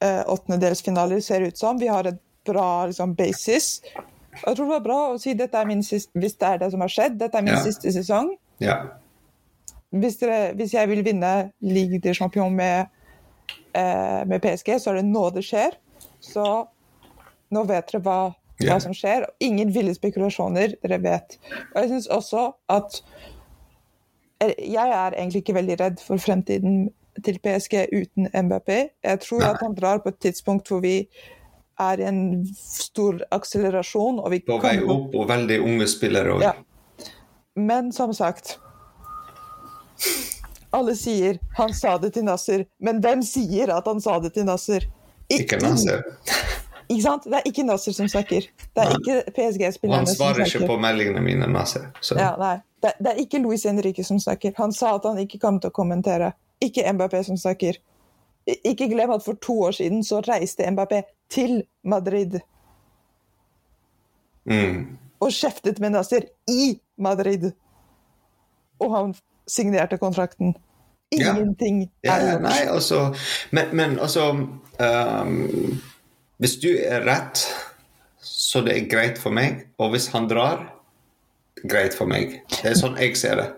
eh, 0.04 0.22
åttendedelsfinaler 0.26 1.20
ser 1.24 1.46
ut 1.46 1.58
som. 1.58 1.78
Vi 1.78 1.88
har 1.88 2.06
et 2.06 2.20
bra 2.46 2.86
liksom, 2.86 3.14
basis. 3.14 3.80
Og 4.42 4.46
jeg 4.46 4.56
tror 4.56 4.64
det 4.64 4.74
var 4.74 4.84
bra 4.84 4.98
å 5.10 5.18
si 5.20 5.34
dette 5.38 5.58
er 5.58 5.68
min 5.68 5.82
siste, 5.86 6.12
hvis 6.18 6.36
det 6.38 6.48
er 6.48 6.60
det 6.62 6.70
som 6.74 6.84
har 6.84 6.92
skjedd, 6.92 7.18
dette 7.20 7.38
er 7.38 7.46
min 7.46 7.56
ja. 7.56 7.62
siste 7.64 7.92
sesong. 7.94 8.32
Ja. 8.62 8.78
Hvis, 9.90 10.20
dere, 10.20 10.52
hvis, 10.58 10.74
jeg 10.76 10.90
vil 10.92 11.02
vinne 11.06 11.32
Ligue 11.66 11.98
de 12.02 12.14
Champion 12.14 12.54
med, 12.54 12.92
eh, 13.74 14.20
med 14.30 14.44
PSG, 14.44 14.76
så 14.78 14.92
er 14.92 15.00
det 15.00 15.08
nå 15.08 15.24
det 15.34 15.42
skjer. 15.46 15.74
Så 16.22 16.44
nå 17.50 17.64
vet 17.66 17.90
dere 17.90 18.04
hva 18.04 18.20
hva 18.64 18.78
som 18.82 18.94
skjer. 18.96 19.26
Ingen 19.40 19.72
ville 19.74 19.94
spekulasjoner, 19.96 20.76
dere 20.82 21.00
vet. 21.02 21.36
Og 21.74 21.82
jeg 21.82 21.92
syns 21.94 22.08
også 22.12 22.50
at 22.68 23.02
Jeg 24.40 24.88
er 24.88 25.12
egentlig 25.12 25.42
ikke 25.42 25.54
veldig 25.54 25.74
redd 25.80 25.98
for 26.00 26.16
fremtiden 26.16 26.88
til 27.24 27.36
PSG 27.44 27.74
uten 27.92 28.28
MBP. 28.32 28.70
Jeg 29.04 29.20
tror 29.20 29.42
at 29.50 29.60
han 29.60 29.74
drar 29.76 30.00
på 30.00 30.08
et 30.08 30.16
tidspunkt 30.22 30.68
hvor 30.68 30.80
vi 30.80 30.94
er 31.80 32.00
i 32.00 32.06
en 32.08 32.22
stor 32.56 33.20
akselerasjon. 33.30 34.20
Og 34.20 34.30
vi 34.32 34.40
på 34.46 34.56
vei 34.62 34.78
opp, 34.80 35.12
og 35.14 35.28
veldig 35.28 35.60
unge 35.60 35.88
spillere 35.90 36.36
òg. 36.38 36.44
Ja. 36.44 36.54
Men 37.58 37.92
som 37.92 38.14
sagt 38.14 38.58
Alle 40.72 40.94
sier 40.94 41.38
'han 41.56 41.74
sa 41.74 41.98
det 41.98 42.12
til 42.14 42.22
Nasser', 42.22 42.64
men 42.78 43.00
hvem 43.02 43.22
sier 43.22 43.72
at 43.74 43.86
han 43.86 44.00
sa 44.00 44.20
det 44.20 44.34
til 44.34 44.44
Nasser? 44.44 44.86
Ikke, 45.28 45.56
ikke 45.56 45.58
Nasser. 45.58 46.02
Ikke 46.90 47.02
sant? 47.02 47.26
Det 47.30 47.38
er 47.38 47.46
ikke 47.46 47.62
Nasser 47.62 47.94
som 47.94 48.08
snakker. 48.10 48.46
Det 48.74 48.82
er 48.82 48.96
ikke 48.96 49.32
PSG-spillerne 49.36 50.06
som 50.10 50.16
snakker. 50.16 50.24
Han 50.26 50.34
svarer 50.34 50.48
ikke 50.48 50.66
på 50.72 50.78
meldingene 50.82 51.20
mine, 51.22 51.46
Nasser. 51.46 51.86
Ja, 52.18 52.32
nei. 52.40 52.56
Det, 52.82 52.96
det, 52.98 53.12
er 53.12 53.20
ikke 53.22 53.38
Luis 53.44 53.62
Henrique 53.68 54.04
som 54.04 54.18
snakker. 54.18 54.56
Han 54.56 54.72
sa 54.74 54.96
at 54.96 55.06
han 55.06 55.20
ikke 55.22 55.38
kom 55.38 55.60
til 55.62 55.70
å 55.70 55.76
kommentere. 55.76 56.32
Ikke 56.64 56.82
Mbappé 56.96 57.20
som 57.28 57.38
snakker. 57.38 57.78
Ikke 58.66 58.88
glem 58.90 59.12
at 59.14 59.22
for 59.22 59.38
to 59.38 59.54
år 59.68 59.76
siden 59.78 60.02
så 60.06 60.18
reiste 60.26 60.66
Mbappé 60.66 61.04
til 61.30 61.60
Madrid. 61.86 62.40
Mm. 64.50 64.98
Og 65.22 65.30
kjeftet 65.36 65.78
med 65.78 65.94
Nasser 65.94 66.26
i 66.50 66.72
Madrid. 66.98 67.52
Og 68.82 68.96
han 68.96 69.14
signerte 69.46 70.00
kontrakten. 70.00 70.56
Ingenting 71.14 71.84
ja. 72.02 72.16
er 72.16 72.26
gjort. 72.32 72.44
Nei, 72.48 72.58
altså, 72.66 73.00
men, 73.54 73.70
men 73.78 73.98
altså 74.02 74.26
um 74.34 75.80
hvis 76.40 76.56
du 76.60 76.70
er 76.72 77.04
rett, 77.04 77.42
så 78.20 78.62
det 78.64 78.76
er 78.76 78.86
greit 78.88 79.18
for 79.20 79.34
meg. 79.34 79.66
Og 79.80 79.92
hvis 79.92 80.08
han 80.14 80.28
drar, 80.30 80.62
greit 81.68 81.96
for 81.96 82.08
meg. 82.08 82.38
Det 82.48 82.72
er 82.72 82.78
sånn 82.78 82.96
jeg 83.00 83.18
ser 83.20 83.42
det. 83.42 83.48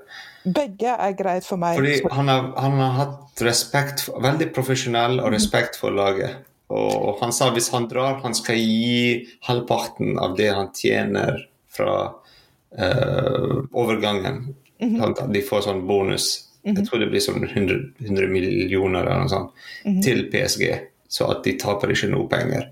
Begge 0.42 0.90
er 0.90 1.14
greit 1.14 1.47
for 1.47 1.61
meg. 1.62 1.79
Fordi 1.79 2.01
han 2.11 2.31
har, 2.31 2.49
han 2.59 2.81
har 2.83 2.97
hatt 2.99 3.45
respekt, 3.47 4.09
veldig 4.11 4.51
profesjonell 4.55 5.21
og 5.23 5.31
respekt 5.35 5.79
for 5.79 5.95
laget. 5.95 6.42
Og 6.73 7.21
han 7.21 7.35
sa 7.37 7.53
hvis 7.55 7.71
han 7.75 7.87
drar, 7.90 8.18
han 8.25 8.35
skal 8.35 8.59
gi 8.59 9.29
halvparten 9.47 10.16
av 10.18 10.35
det 10.38 10.51
han 10.51 10.73
tjener 10.75 11.38
fra 11.71 11.95
uh, 12.11 13.59
overgangen. 13.71 14.57
Mm 14.83 14.97
-hmm. 14.99 15.33
De 15.33 15.42
får 15.42 15.61
sånn 15.61 15.87
bonus. 15.87 16.49
Jeg 16.64 16.75
mhm. 16.75 16.85
tror 16.87 16.99
det 16.99 17.11
blir 17.11 17.21
sånn 17.21 17.45
100, 17.45 17.79
100 17.99 18.27
millioner 18.27 19.01
eller 19.05 19.18
noe 19.18 19.29
sånt 19.29 19.51
mm 19.85 19.95
-hmm. 19.95 20.03
til 20.03 20.31
PSG 20.31 20.92
så 21.12 21.29
at 21.33 21.42
de 21.44 21.57
taper 21.61 21.92
ikke 21.92 22.09
noe 22.12 22.29
penger. 22.31 22.70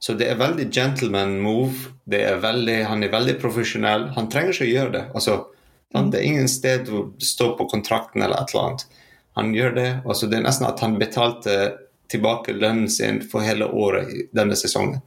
Så 0.00 0.14
det 0.16 0.30
er 0.32 0.40
veldig 0.40 0.70
gentleman 0.72 1.36
move. 1.44 1.92
Det 2.08 2.22
er 2.24 2.40
veldig, 2.40 2.78
han 2.88 3.04
er 3.04 3.12
veldig 3.12 3.36
profesjonell. 3.42 4.08
Han 4.16 4.30
trenger 4.32 4.54
ikke 4.54 4.68
å 4.68 4.70
gjøre 4.70 4.94
det. 4.94 5.02
Altså, 5.12 5.36
det 5.92 6.16
er 6.16 6.24
ingen 6.24 6.48
sted 6.48 6.88
hvor 6.88 7.10
det 7.20 7.28
står 7.28 7.52
på 7.58 7.68
kontrakten 7.68 8.24
eller 8.24 8.40
et 8.40 8.54
eller 8.54 8.70
annet. 8.70 8.86
Han 9.36 9.52
gjør 9.54 9.76
det. 9.76 9.90
Altså, 10.06 10.30
det 10.30 10.38
er 10.38 10.46
nesten 10.46 10.68
at 10.70 10.80
han 10.80 10.96
betalte 11.00 11.56
tilbake 12.10 12.56
lønnen 12.56 12.88
sin 12.90 13.20
for 13.22 13.44
hele 13.44 13.68
året 13.68 14.08
i 14.08 14.24
denne 14.36 14.56
sesongen. 14.58 15.02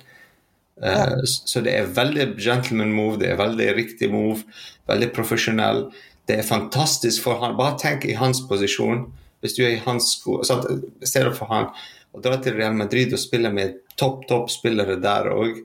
Eh, 0.82 0.94
ja. 0.94 1.10
Uh, 1.18 1.26
så 1.26 1.66
det 1.66 1.74
er 1.74 1.90
veldig 1.98 2.30
gentleman 2.38 2.94
move, 2.94 3.18
det 3.22 3.32
er 3.32 3.42
veldig 3.42 3.72
riktig 3.78 4.12
move, 4.14 4.46
veldig 4.90 5.10
profesjonell. 5.16 5.88
Det 6.30 6.38
er 6.40 6.48
fantastisk 6.48 7.26
for 7.26 7.42
han. 7.42 7.58
Bare 7.58 7.80
tenk 7.82 8.06
i 8.06 8.16
hans 8.20 8.46
posisjon. 8.48 9.08
Hvis 9.44 9.58
du 9.58 9.66
er 9.66 9.74
i 9.76 9.84
hans 9.84 10.14
sko, 10.20 10.40
I 10.40 11.10
stedet 11.10 11.34
for 11.36 11.50
han 11.52 11.74
å 12.14 12.22
dra 12.22 12.38
til 12.42 12.58
Real 12.58 12.76
Madrid 12.78 13.14
og 13.14 13.22
spille 13.22 13.50
med 13.54 13.80
topp, 14.00 14.28
topp 14.30 14.52
spillere 14.54 15.00
der 15.02 15.32
òg. 15.34 15.64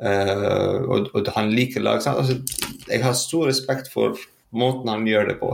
Uh, 0.00 0.80
og, 0.88 1.10
og, 1.12 1.28
han 1.34 1.50
liker 1.52 1.84
lag. 1.84 2.00
Altså, 2.08 2.38
jeg 2.88 3.02
har 3.04 3.16
stor 3.18 3.50
respekt 3.50 3.90
for 3.92 4.18
måten 4.56 4.88
han 4.90 5.06
gjør 5.08 5.32
det 5.32 5.38
på. 5.42 5.52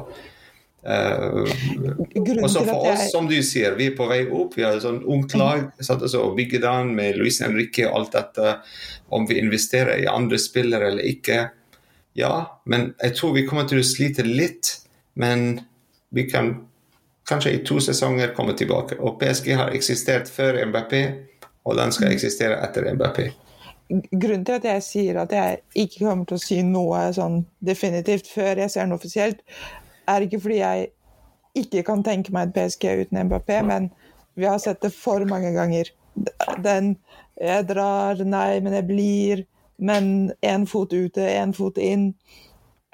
Uh, 0.86 1.48
og 2.36 2.46
så 2.52 2.62
for 2.62 2.86
oss, 2.92 3.08
som 3.10 3.26
du 3.26 3.34
sier, 3.42 3.74
vi 3.78 3.90
er 3.90 3.96
på 3.98 4.06
vei 4.10 4.20
opp. 4.28 4.54
Vi 4.54 4.66
har 4.66 4.76
et 4.76 4.84
sånn 4.84 5.02
ungt 5.02 5.34
lag. 5.38 5.66
satt 5.82 6.04
oss 6.06 6.14
og 6.18 6.36
bygget 6.38 6.62
den 6.62 6.94
med 6.98 7.18
Luis 7.18 7.40
Henrique 7.42 7.88
og 7.88 8.02
alt 8.02 8.14
dette. 8.14 8.58
Om 9.16 9.26
vi 9.26 9.40
investerer 9.40 10.04
i 10.04 10.10
andre 10.10 10.38
spillere 10.42 10.92
eller 10.92 11.10
ikke. 11.10 11.48
Ja, 12.16 12.60
men 12.64 12.92
jeg 13.02 13.16
tror 13.18 13.34
vi 13.36 13.46
kommer 13.48 13.66
til 13.68 13.82
å 13.82 13.88
slite 13.88 14.24
litt. 14.26 14.76
Men 15.16 15.62
vi 16.14 16.26
kan 16.28 16.54
kanskje 17.28 17.52
i 17.52 17.62
to 17.66 17.80
sesonger 17.82 18.34
komme 18.36 18.54
tilbake. 18.58 18.98
Og 19.00 19.18
PSG 19.20 19.52
har 19.58 19.74
eksistert 19.74 20.30
før 20.30 20.60
MBP, 20.66 20.94
og 21.66 21.76
den 21.78 21.92
skal 21.92 22.12
eksistere 22.14 22.60
etter 22.64 22.86
MBP. 22.94 23.20
Grunnen 23.90 24.44
til 24.46 24.58
at 24.58 24.66
jeg 24.66 24.82
sier 24.82 25.18
at 25.22 25.32
jeg 25.34 25.60
ikke 25.78 26.06
kommer 26.08 26.26
til 26.26 26.38
å 26.38 26.42
si 26.42 26.58
noe 26.66 27.04
sånn 27.14 27.44
definitivt 27.62 28.30
før 28.30 28.62
jeg 28.64 28.72
ser 28.74 28.88
noe 28.88 28.98
offisielt, 28.98 29.42
er 30.10 30.26
ikke 30.26 30.40
fordi 30.42 30.58
jeg 30.58 30.88
ikke 31.56 31.84
kan 31.86 32.02
tenke 32.06 32.34
meg 32.34 32.50
et 32.50 32.56
PSG 32.56 32.88
uten 33.02 33.22
MBP, 33.26 33.52
men 33.66 33.90
vi 34.36 34.46
har 34.46 34.58
sett 34.62 34.82
det 34.82 34.92
for 34.94 35.24
mange 35.28 35.54
ganger. 35.56 35.90
Den 36.62 36.96
Jeg 37.36 37.66
drar, 37.68 38.16
nei, 38.24 38.60
men 38.64 38.72
jeg 38.72 38.86
blir. 38.88 39.40
Men 39.76 40.32
én 40.40 40.62
fot 40.64 40.92
ute, 40.92 41.20
én 41.20 41.52
fot 41.52 41.76
inn. 41.76 42.14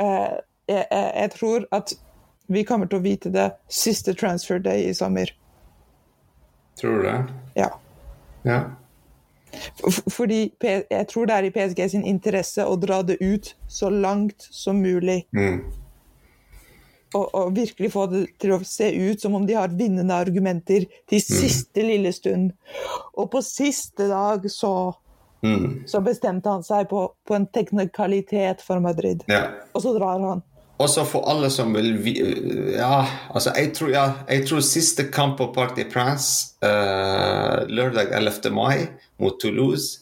Eh, 0.02 0.32
jeg, 0.66 0.86
jeg, 0.90 1.12
jeg 1.14 1.30
tror 1.30 1.66
at 1.70 1.92
vi 2.46 2.64
kommer 2.64 2.90
til 2.90 3.00
å 3.00 3.04
vite 3.04 3.32
det 3.32 3.50
siste 3.70 4.14
transfer 4.18 4.60
day 4.62 4.88
i 4.88 4.94
sommer. 4.94 5.32
Tror 6.80 6.98
du 6.98 7.02
det? 7.02 7.18
Ja. 7.54 7.68
ja. 8.42 8.60
Fordi 10.10 10.40
jeg 10.62 11.06
tror 11.10 11.28
det 11.28 11.36
er 11.36 11.46
i 11.46 11.52
PSG 11.52 11.84
sin 11.92 12.04
interesse 12.08 12.64
å 12.64 12.76
dra 12.80 13.02
det 13.06 13.18
ut 13.20 13.52
så 13.68 13.90
langt 13.92 14.48
som 14.50 14.80
mulig. 14.82 15.22
Mm. 15.36 15.60
Og, 17.12 17.26
og, 17.34 17.50
virkelig 17.52 17.90
få 17.92 18.06
det 18.08 18.22
til 18.40 18.54
å 18.56 18.62
se 18.64 18.88
ut 18.88 19.20
som 19.20 19.34
om 19.36 19.44
de 19.46 19.58
har 19.58 19.74
vinnende 19.76 20.16
argumenter 20.16 20.86
til 20.88 21.20
mm. 21.20 21.26
siste 21.26 21.82
mm. 21.82 21.88
lille 21.90 22.12
stund. 22.16 22.54
Og 23.12 23.28
på 23.34 23.42
siste 23.44 24.08
dag 24.08 24.46
så, 24.50 24.72
mm. 25.44 25.84
så 25.92 26.00
bestemte 26.00 26.48
han 26.48 26.64
seg 26.64 26.88
på, 26.88 27.04
på 27.28 27.36
en 27.36 27.46
teknikalitet 27.52 28.64
for 28.64 28.80
Madrid. 28.80 29.26
Ja. 29.28 29.44
Og 29.76 29.84
så 29.84 29.92
drar 29.98 30.24
han. 30.24 30.40
Også 30.82 31.04
for 31.06 31.26
alle 31.30 31.50
som 31.52 31.74
vil 31.76 31.92
Ja, 32.74 33.06
altså, 33.34 33.52
jeg 33.56 33.72
tror, 33.76 33.90
ja, 33.94 34.06
jeg 34.28 34.46
tror 34.48 34.62
siste 34.66 35.06
kamp 35.14 35.38
på 35.38 35.50
Parc 35.54 35.76
des 35.78 35.90
Princes 35.92 36.56
uh, 36.64 37.62
lørdag 37.68 38.12
11. 38.18 38.50
mai 38.54 38.88
mot 39.22 39.38
Toulouse 39.40 40.00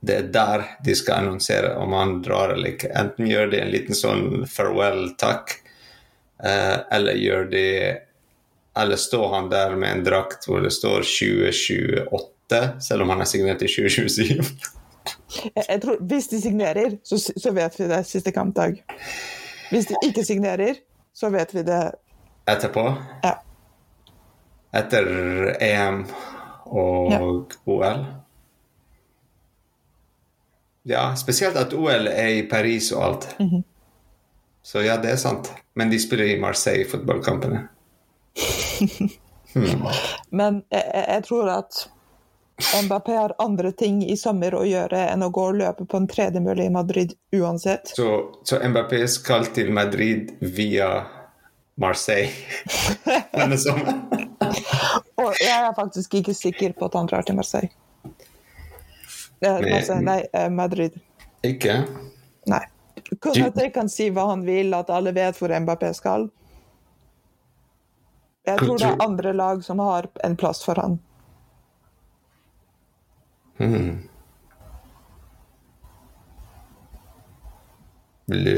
Det 0.00 0.16
er 0.16 0.28
der 0.32 0.66
de 0.84 0.94
skal 0.96 1.24
annonsere 1.24 1.74
om 1.76 1.92
han 1.92 2.20
drar 2.24 2.54
eller 2.54 2.74
ikke. 2.74 2.92
Enten 2.96 3.28
gjør 3.28 3.50
de 3.52 3.60
en 3.60 3.72
liten 3.72 3.96
sånn 3.96 4.46
farewell-takk, 4.48 5.56
uh, 6.44 6.78
eller 6.92 7.20
gjør 7.20 7.50
de 7.52 7.66
Eller 8.80 8.96
står 8.96 9.34
han 9.34 9.50
der 9.50 9.74
med 9.76 9.96
en 9.96 10.04
drakt 10.06 10.46
hvor 10.48 10.62
det 10.64 10.70
står 10.72 11.02
2028, 11.04 12.60
selv 12.80 13.02
om 13.02 13.10
han 13.12 13.24
er 13.24 13.28
signert 13.28 13.64
i 13.66 13.68
2027. 13.68 14.78
Jeg 15.56 15.80
tror, 15.82 15.98
Hvis 16.00 16.28
de 16.30 16.40
signerer, 16.40 16.96
så, 17.02 17.18
så 17.18 17.52
vet 17.56 17.76
vi 17.80 17.88
det 17.90 18.00
siste 18.08 18.32
kampdag. 18.32 18.80
Hvis 19.70 19.86
de 19.86 19.98
ikke 20.02 20.24
signerer, 20.24 20.80
så 21.14 21.30
vet 21.30 21.54
vi 21.54 21.62
det 21.66 21.82
Etterpå? 22.50 22.82
Ja. 23.22 23.36
Etter 24.74 25.06
EM 25.62 26.04
og 26.66 27.12
ja. 27.12 27.20
OL? 27.66 28.04
Ja, 30.90 31.14
spesielt 31.18 31.56
at 31.56 31.74
OL 31.74 32.08
er 32.10 32.28
i 32.40 32.46
Paris 32.50 32.92
og 32.92 33.04
alt. 33.04 33.36
Mm 33.38 33.46
-hmm. 33.46 33.62
Så 34.62 34.80
ja, 34.80 34.96
det 34.96 35.10
er 35.10 35.16
sant. 35.16 35.52
Men 35.74 35.90
de 35.90 36.02
spiller 36.02 36.24
i 36.24 36.40
Marseille, 36.40 36.90
fotballkampene. 36.90 37.68
hmm. 39.54 39.86
Men 40.30 40.62
jeg, 40.70 41.04
jeg 41.08 41.24
tror 41.28 41.50
at 41.50 41.90
Mbappé 42.84 43.16
har 43.16 43.34
andre 43.38 43.72
ting 43.72 44.02
i 44.04 44.16
sommer 44.16 44.54
å 44.54 44.64
gjøre 44.66 45.06
enn 45.12 45.22
å 45.22 45.30
gå 45.32 45.44
og 45.52 45.58
løpe 45.60 45.86
på 45.88 46.00
en 46.00 46.08
tredemølle 46.10 46.66
i 46.66 46.72
Madrid 46.72 47.14
uansett. 47.36 47.92
Så, 47.96 48.08
så 48.44 48.60
Mbappé 48.62 49.02
skal 49.08 49.48
til 49.54 49.72
Madrid 49.72 50.34
via 50.40 50.90
Marseille 51.80 52.30
denne 53.38 53.58
sommeren? 53.58 54.02
og 55.20 55.36
jeg 55.40 55.56
er 55.56 55.72
faktisk 55.76 56.18
ikke 56.20 56.34
sikker 56.36 56.74
på 56.76 56.88
at 56.88 56.98
han 56.98 57.08
drar 57.10 57.26
til 57.26 57.38
Marseille. 57.38 57.70
Marseille 59.40 60.02
nei, 60.04 60.20
eh, 60.32 60.50
Madrid. 60.52 60.96
Ikke? 61.46 61.80
Nei. 62.50 62.64
Konaté 63.20 63.70
kan 63.72 63.88
si 63.88 64.10
hva 64.12 64.26
han 64.30 64.44
vil, 64.44 64.74
at 64.76 64.90
alle 64.92 65.12
vet 65.16 65.38
hvor 65.38 65.52
Mbappé 65.64 65.92
skal. 65.96 66.28
Jeg 68.48 68.58
tror 68.60 68.80
det 68.80 68.88
er 68.88 69.04
andre 69.04 69.32
lag 69.36 69.64
som 69.64 69.80
har 69.84 70.08
en 70.24 70.36
plass 70.36 70.62
for 70.64 70.80
han. 70.80 70.98
Mm. 73.60 73.98
Vil 78.30 78.44
du 78.44 78.54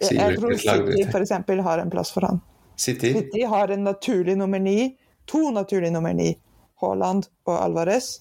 si 0.00 0.14
Jeg 0.16 0.38
tror 0.38 0.54
City 0.56 1.02
f.eks. 1.08 1.30
har 1.64 1.78
en 1.78 1.90
plass 1.90 2.12
for 2.14 2.28
han. 2.28 2.40
City? 2.76 3.12
City 3.12 3.44
har 3.44 3.68
en 3.68 3.84
naturlig 3.84 4.36
nummer 4.38 4.58
ni. 4.58 4.96
To 5.26 5.50
naturlige 5.50 5.90
nummer 5.90 6.14
ni. 6.14 6.32
Haaland 6.80 7.26
og 7.44 7.56
Alvarez. 7.58 8.20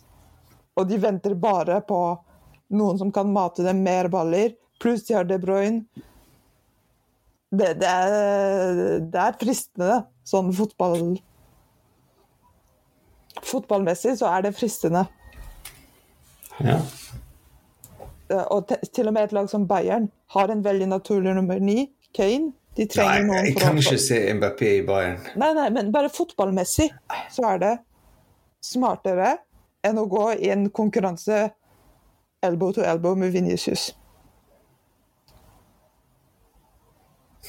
Og 0.75 0.89
de 0.89 0.97
venter 1.01 1.35
bare 1.37 1.79
på 1.85 2.01
noen 2.73 2.97
som 2.99 3.11
kan 3.13 3.29
mate 3.33 3.63
dem 3.65 3.83
mer 3.85 4.09
baller. 4.11 4.55
Pluss 4.81 5.05
de 5.07 5.13
har 5.13 5.29
De 5.29 5.37
Bruyne. 5.39 5.85
Det, 7.49 7.77
det, 7.79 7.87
er, 7.87 8.99
det 9.07 9.21
er 9.23 9.37
fristende, 9.39 10.01
sånn 10.27 10.49
fotball 10.51 11.13
Fotballmessig 13.47 14.17
så 14.19 14.27
er 14.33 14.43
det 14.43 14.51
fristende. 14.57 15.05
Ja. 16.63 16.79
Og 18.51 18.71
til 18.93 19.07
og 19.07 19.13
med 19.15 19.27
et 19.27 19.35
lag 19.35 19.49
som 19.49 19.67
Bayern 19.67 20.09
har 20.35 20.51
en 20.51 20.63
veldig 20.65 20.87
naturlig 20.87 21.35
nummer 21.35 21.59
ni, 21.59 21.89
Kane. 22.15 22.51
De 22.77 22.85
trenger 22.85 23.23
nei, 23.23 23.25
noen 23.25 23.45
jeg 23.47 23.55
kan 23.57 23.77
ikke 23.79 23.97
se 24.01 24.17
Mbappé 24.37 24.71
i 24.77 24.81
Bayern. 24.85 25.21
Nei, 25.39 25.53
nei, 25.57 25.69
men 25.73 25.89
bare 25.93 26.11
fotballmessig 26.13 26.91
så 27.33 27.47
er 27.55 27.61
det 27.63 27.71
smartere 28.61 29.31
enn 29.85 29.97
å 29.97 30.05
gå 30.09 30.27
i 30.37 30.51
en 30.53 30.67
konkurranse 30.69 31.47
elbow 32.45 32.75
to 32.75 32.85
elbow 32.85 33.15
med 33.17 33.33
Vinicius. 33.33 33.89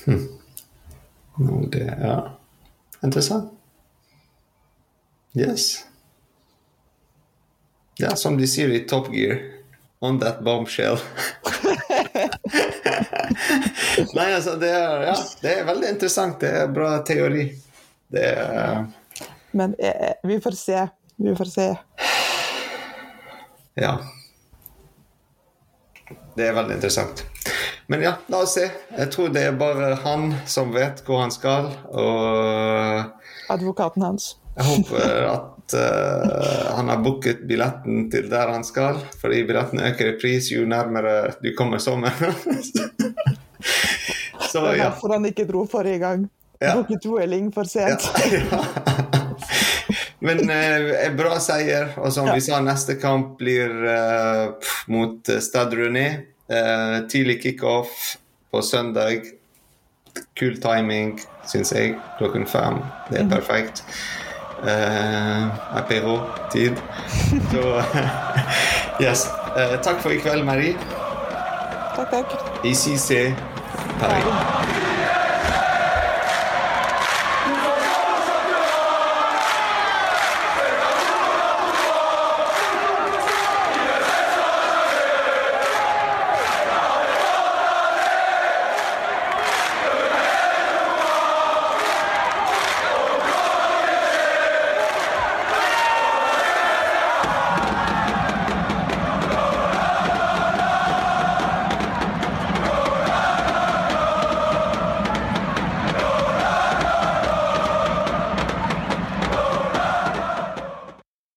Hm. 0.06 0.24
Det 1.72 1.84
er 1.84 2.30
interessant. 3.04 3.52
Yes. 5.36 5.87
Ja, 7.98 8.16
som 8.16 8.36
de 8.38 8.46
sier 8.46 8.68
i 8.70 8.80
Top 8.88 9.14
Gear. 9.14 9.38
On 10.00 10.20
that 10.20 10.44
bombshell. 10.44 10.98
Nei, 14.14 14.34
altså, 14.34 14.54
det 14.54 14.70
er, 14.70 15.02
ja, 15.08 15.16
det 15.42 15.54
er 15.58 15.64
veldig 15.66 15.88
interessant. 15.96 16.38
Det 16.40 16.52
er 16.60 16.68
bra 16.70 16.92
teori. 17.06 17.48
Det 18.08 18.22
er 18.22 18.86
Men 19.50 19.74
eh, 19.78 20.12
vi 20.22 20.38
får 20.40 20.54
se. 20.60 20.86
Vi 21.16 21.34
får 21.36 21.50
se. 21.50 21.66
Ja. 23.74 23.98
Det 26.38 26.46
er 26.46 26.54
veldig 26.54 26.78
interessant. 26.78 27.26
Men 27.90 28.02
ja, 28.06 28.14
la 28.30 28.44
oss 28.46 28.54
se. 28.54 28.70
Jeg 28.94 29.10
tror 29.10 29.34
det 29.34 29.42
er 29.48 29.58
bare 29.58 29.94
han 30.04 30.30
som 30.46 30.70
vet 30.74 31.02
hvor 31.06 31.24
han 31.24 31.34
skal, 31.34 31.72
og 31.90 33.50
Advokaten 33.50 34.04
hans. 34.04 34.36
Jeg 34.58 34.66
håper 34.68 35.24
at 35.32 35.57
uh, 35.74 36.76
han 36.76 36.88
har 36.88 37.02
booket 37.04 37.44
billetten 37.48 38.08
til 38.12 38.28
der 38.30 38.52
han 38.52 38.64
skal, 38.64 39.00
fordi 39.20 39.42
billetten 39.48 39.82
øker 39.84 40.12
i 40.12 40.16
pris 40.20 40.50
jo 40.52 40.66
nærmere 40.68 41.34
du 41.42 41.52
kommer 41.58 41.78
sommeren. 41.78 42.34
Så, 44.48 44.62
er 44.64 44.76
derfor 44.80 45.12
han 45.12 45.26
ikke 45.28 45.44
dro 45.48 45.66
forrige 45.68 45.98
gang. 45.98 46.28
Ja. 46.60 46.74
Booket 46.74 47.04
duelling 47.04 47.50
for 47.54 47.68
sent. 47.68 48.08
Ja, 48.18 48.40
ja. 48.40 48.62
Men 50.24 50.40
uh, 50.50 51.16
bra 51.16 51.36
seier. 51.42 51.92
Og 52.00 52.12
som 52.12 52.30
vi 52.32 52.40
sa, 52.42 52.62
neste 52.64 52.96
kamp 52.98 53.36
blir 53.38 53.70
uh, 53.84 54.72
mot 54.90 55.30
Stad 55.42 55.76
René. 55.78 56.08
Uh, 56.48 57.04
tidlig 57.10 57.42
kickoff 57.42 58.16
på 58.50 58.62
søndag. 58.62 59.28
Kul 60.38 60.56
timing, 60.62 61.18
syns 61.46 61.72
jeg. 61.76 61.98
Klokken 62.18 62.48
fem. 62.48 62.80
Det 63.10 63.20
er 63.20 63.28
mhm. 63.28 63.36
perfekt 63.36 63.84
uh, 64.62 65.78
apero-tid. 65.78 66.76
Så 67.52 67.82
yes. 69.04 69.28
Uh, 69.56 69.78
takk 69.82 70.02
for 70.02 70.10
i 70.10 70.20
kveld, 70.22 70.44
Marie. 70.44 70.76
Takk, 71.96 72.10
takk. 72.10 72.36
ICC 72.64 73.34
Paris. 74.00 74.87